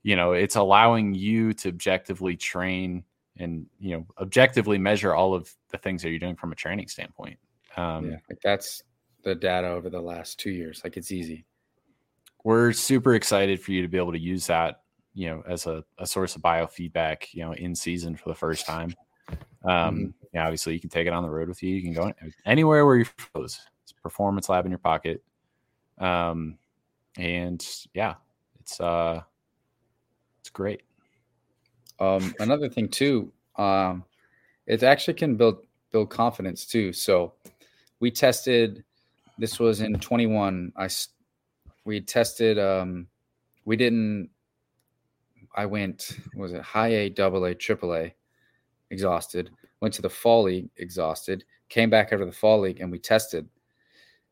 [0.03, 3.03] you know it's allowing you to objectively train
[3.37, 6.87] and you know objectively measure all of the things that you're doing from a training
[6.87, 7.37] standpoint
[7.77, 8.83] um, yeah like that's
[9.23, 11.45] the data over the last two years like it's easy
[12.43, 14.81] we're super excited for you to be able to use that
[15.13, 18.65] you know as a, a source of biofeedback you know in season for the first
[18.65, 18.93] time
[19.63, 20.05] um mm-hmm.
[20.33, 22.13] yeah obviously you can take it on the road with you you can go
[22.45, 23.59] anywhere where you're froze
[24.05, 25.23] performance lab in your pocket.
[25.97, 26.59] Um,
[27.17, 28.13] and yeah,
[28.59, 29.21] it's uh,
[30.39, 30.83] it's great.
[31.99, 34.03] Um, another thing too, um,
[34.67, 36.93] it actually can build build confidence too.
[36.93, 37.33] So
[37.99, 38.83] we tested.
[39.39, 40.71] This was in 21.
[40.77, 40.87] I
[41.83, 42.59] we tested.
[42.59, 43.07] Um,
[43.65, 44.29] we didn't.
[45.55, 46.19] I went.
[46.35, 48.13] was it high A, double A, triple A,
[48.91, 49.49] exhausted.
[49.81, 51.43] Went to the fall league, exhausted.
[51.69, 53.49] Came back after the fall league, and we tested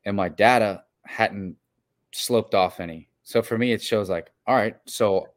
[0.06, 1.56] and my data hadn't
[2.12, 3.10] sloped off any.
[3.24, 5.28] So for me, it shows like, all right, so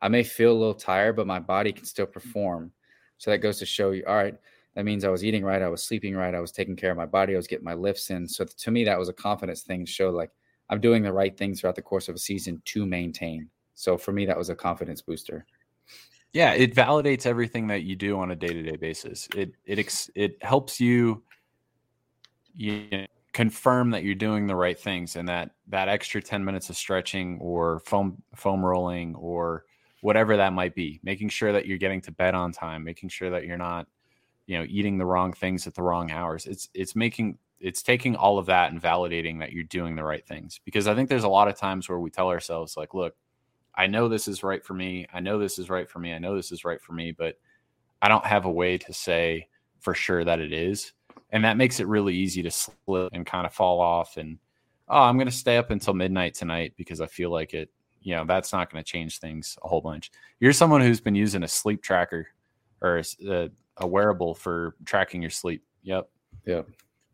[0.00, 2.72] I may feel a little tired, but my body can still perform.
[3.18, 4.36] So that goes to show you, all right,
[4.74, 6.96] that means I was eating right, I was sleeping right, I was taking care of
[6.96, 8.28] my body, I was getting my lifts in.
[8.28, 10.30] So to me, that was a confidence thing to show like
[10.68, 13.48] I'm doing the right things throughout the course of a season to maintain.
[13.74, 15.46] So for me, that was a confidence booster.
[16.32, 19.28] Yeah, it validates everything that you do on a day to day basis.
[19.36, 21.22] It it ex- it helps you,
[22.56, 26.70] you know, confirm that you're doing the right things and that that extra 10 minutes
[26.70, 29.64] of stretching or foam foam rolling or
[30.00, 33.30] whatever that might be making sure that you're getting to bed on time making sure
[33.30, 33.86] that you're not
[34.46, 36.46] you know eating the wrong things at the wrong hours.
[36.46, 40.26] It's it's making it's taking all of that and validating that you're doing the right
[40.26, 40.60] things.
[40.64, 43.14] Because i think there's a lot of times where we tell ourselves like look
[43.74, 45.06] i know this is right for me.
[45.12, 46.12] I know this is right for me.
[46.12, 47.12] I know this is right for me.
[47.12, 47.36] But
[48.02, 49.48] i don't have a way to say
[49.80, 50.92] for sure that it is
[51.34, 54.38] and that makes it really easy to slip and kind of fall off and
[54.88, 57.68] oh i'm going to stay up until midnight tonight because i feel like it
[58.00, 60.12] you know that's not going to change things a whole bunch.
[60.38, 62.28] You're someone who's been using a sleep tracker
[62.80, 65.62] or a, uh, a wearable for tracking your sleep.
[65.82, 66.08] Yep.
[66.44, 66.68] Yep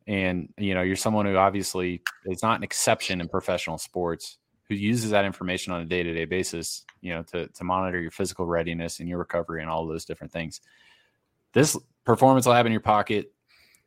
[0.07, 4.75] and you know you're someone who obviously is not an exception in professional sports who
[4.75, 9.01] uses that information on a day-to-day basis you know to, to monitor your physical readiness
[9.01, 10.61] and your recovery and all those different things.
[11.53, 13.33] This performance lab in your pocket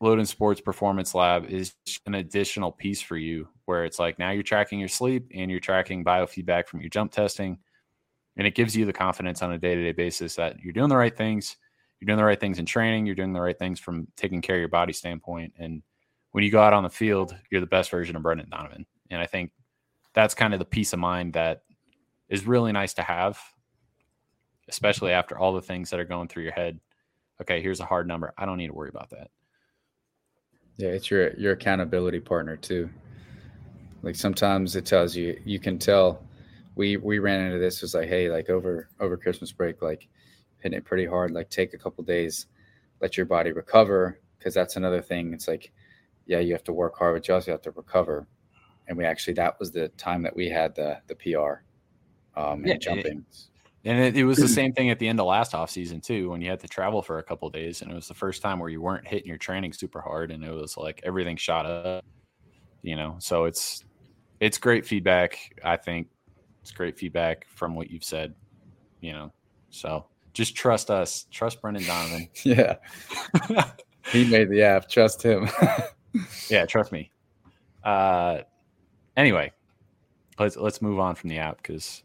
[0.04, 1.74] Loden Sports Performance Lab is
[2.06, 5.62] an additional piece for you where it's like now you're tracking your sleep and you're
[5.62, 7.58] tracking biofeedback from your jump testing.
[8.36, 10.90] And it gives you the confidence on a day to day basis that you're doing
[10.90, 11.56] the right things.
[12.00, 13.06] You're doing the right things in training.
[13.06, 15.54] You're doing the right things from taking care of your body standpoint.
[15.58, 15.82] And
[16.32, 18.86] when you go out on the field, you're the best version of Brendan Donovan.
[19.10, 19.52] And I think
[20.14, 21.64] that's kind of the peace of mind that
[22.28, 23.40] is really nice to have,
[24.68, 26.82] especially after all the things that are going through your head.
[27.42, 28.34] Okay, here's a hard number.
[28.38, 29.30] I don't need to worry about that.
[30.78, 32.90] Yeah, it's your your accountability partner too.
[34.02, 36.24] Like sometimes it tells you you can tell
[36.76, 40.08] we we ran into this was like, hey, like over over Christmas break, like
[40.60, 42.48] hitting it pretty hard, like take a couple days,
[43.02, 44.20] let your body recover.
[44.40, 45.32] Cause that's another thing.
[45.32, 45.72] It's like,
[46.26, 48.28] yeah, you have to work hard, but you also have to recover.
[48.88, 51.64] And we actually that was the time that we had the the PR
[52.40, 53.26] um yeah, jumping.
[53.32, 53.48] It,
[53.86, 56.30] and it, it, was the same thing at the end of last off season too,
[56.30, 58.60] when you had to travel for a couple days, and it was the first time
[58.60, 62.06] where you weren't hitting your training super hard, and it was like everything shot up.
[62.82, 63.84] You know, so it's
[64.40, 65.38] it's great feedback.
[65.64, 66.08] I think
[66.62, 68.34] it's great feedback from what you've said.
[69.02, 69.34] You know,
[69.70, 72.30] so just trust us, trust Brendan Donovan.
[72.44, 72.76] yeah.
[74.12, 74.90] he made the app.
[74.90, 75.50] Trust him.
[76.50, 77.12] yeah, trust me.
[77.84, 78.40] Uh,
[79.18, 79.52] anyway,
[80.40, 82.04] let's let's move on from the app because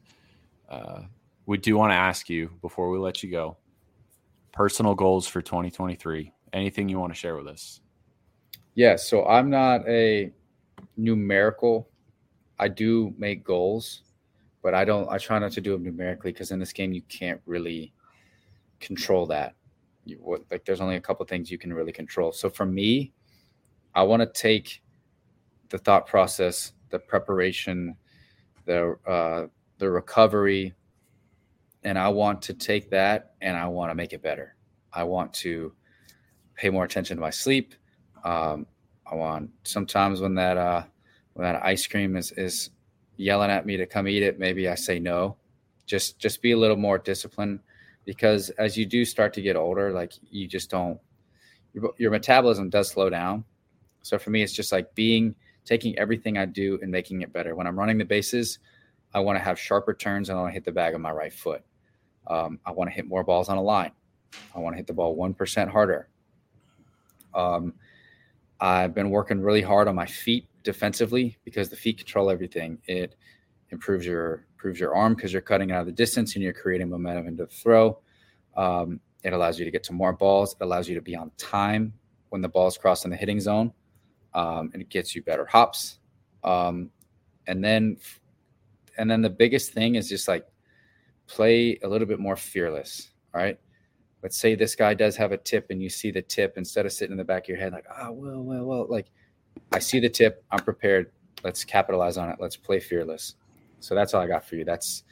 [0.68, 1.02] uh,
[1.48, 3.56] we do want to ask you before we let you go.
[4.52, 6.30] Personal goals for 2023.
[6.52, 7.80] Anything you want to share with us?
[8.74, 10.30] Yeah, so I'm not a
[10.98, 11.88] numerical.
[12.58, 14.02] I do make goals,
[14.62, 15.08] but I don't.
[15.08, 17.94] I try not to do them numerically because in this game you can't really
[18.78, 19.54] control that.
[20.04, 22.30] You, what, like there's only a couple things you can really control.
[22.30, 23.14] So for me,
[23.94, 24.82] I want to take
[25.70, 27.96] the thought process, the preparation,
[28.66, 29.46] the uh,
[29.78, 30.74] the recovery,
[31.88, 34.54] and I want to take that and I want to make it better.
[34.92, 35.72] I want to
[36.54, 37.74] pay more attention to my sleep.
[38.24, 38.66] Um,
[39.10, 40.82] I want sometimes when that uh,
[41.32, 42.70] when that ice cream is is
[43.16, 45.38] yelling at me to come eat it, maybe I say no.
[45.86, 47.60] Just just be a little more disciplined
[48.04, 51.00] because as you do start to get older, like you just don't
[51.72, 53.44] your, your metabolism does slow down.
[54.02, 55.34] So for me, it's just like being
[55.64, 57.54] taking everything I do and making it better.
[57.54, 58.58] When I'm running the bases,
[59.14, 61.12] I want to have sharper turns and I want to hit the bag of my
[61.12, 61.64] right foot.
[62.26, 63.92] Um, I want to hit more balls on a line.
[64.54, 66.08] I want to hit the ball 1% harder.
[67.34, 67.74] Um,
[68.60, 72.78] I've been working really hard on my feet defensively because the feet control everything.
[72.86, 73.14] It
[73.70, 76.90] improves your improves your arm because you're cutting out of the distance and you're creating
[76.90, 77.98] momentum into the throw.
[78.56, 80.56] Um, it allows you to get to more balls.
[80.60, 81.92] It allows you to be on time
[82.30, 83.72] when the ball is crossing the hitting zone
[84.34, 85.98] um, and it gets you better hops.
[86.44, 86.90] Um,
[87.46, 87.98] and then,
[88.96, 90.46] and then the biggest thing is just like
[91.28, 93.10] play a little bit more fearless.
[93.32, 93.58] Right.
[94.22, 96.92] Let's say this guy does have a tip and you see the tip instead of
[96.92, 99.06] sitting in the back of your head, like, oh, well, well, well, like
[99.70, 100.42] I see the tip.
[100.50, 101.12] I'm prepared.
[101.44, 102.36] Let's capitalize on it.
[102.40, 103.36] Let's play fearless.
[103.78, 104.64] So that's all I got for you.
[104.64, 105.04] That's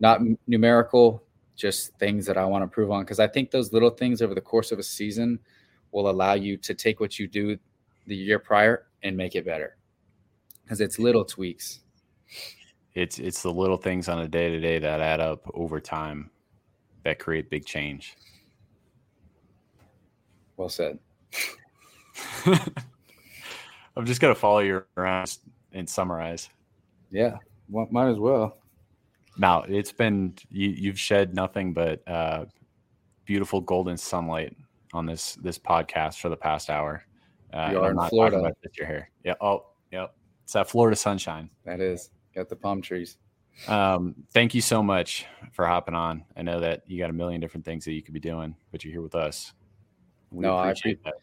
[0.00, 1.22] not numerical,
[1.56, 3.04] just things that I want to improve on.
[3.04, 5.38] Cause I think those little things over the course of a season
[5.92, 7.58] will allow you to take what you do
[8.06, 9.76] the year prior and make it better
[10.64, 11.80] because it's little tweaks
[12.98, 16.30] it's it's the little things on a day to day that add up over time
[17.04, 18.16] that create big change
[20.56, 20.98] well said
[23.96, 25.38] i'm just going to follow you around
[25.72, 26.50] and summarize
[27.10, 27.36] yeah
[27.70, 28.58] well, might as well
[29.36, 32.44] now it's been you, you've shed nothing but uh,
[33.24, 34.56] beautiful golden sunlight
[34.92, 37.04] on this this podcast for the past hour
[37.52, 38.52] uh, you are in Florida.
[38.76, 39.10] You're here.
[39.24, 39.34] Yeah.
[39.40, 40.14] Oh, yep.
[40.44, 41.48] It's that Florida sunshine.
[41.64, 42.10] That is.
[42.38, 43.16] Got the palm trees.
[43.66, 46.24] Um, thank you so much for hopping on.
[46.36, 48.84] I know that you got a million different things that you could be doing, but
[48.84, 49.54] you're here with us.
[50.30, 51.20] We no, appreciate I, appreciate,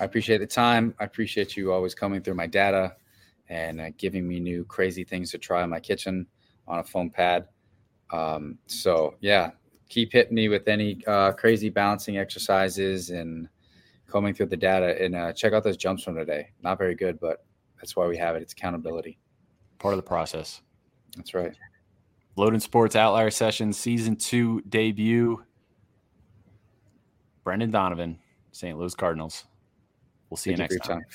[0.00, 0.94] I appreciate the time.
[0.98, 2.96] I appreciate you always coming through my data
[3.50, 6.26] and uh, giving me new crazy things to try in my kitchen
[6.66, 7.46] on a foam pad.
[8.10, 9.50] Um, so yeah,
[9.90, 13.50] keep hitting me with any uh, crazy balancing exercises and
[14.06, 16.52] combing through the data and uh, check out those jumps from today.
[16.62, 17.44] Not very good, but
[17.76, 18.40] that's why we have it.
[18.40, 19.18] It's accountability.
[19.84, 20.62] Part of the process.
[21.14, 21.52] That's right.
[22.38, 25.44] Loden Sports Outlier Session Season 2 debut.
[27.44, 28.18] Brendan Donovan,
[28.50, 28.78] St.
[28.78, 29.44] Louis Cardinals.
[30.30, 31.00] We'll see Thank you next you time.
[31.00, 31.06] time.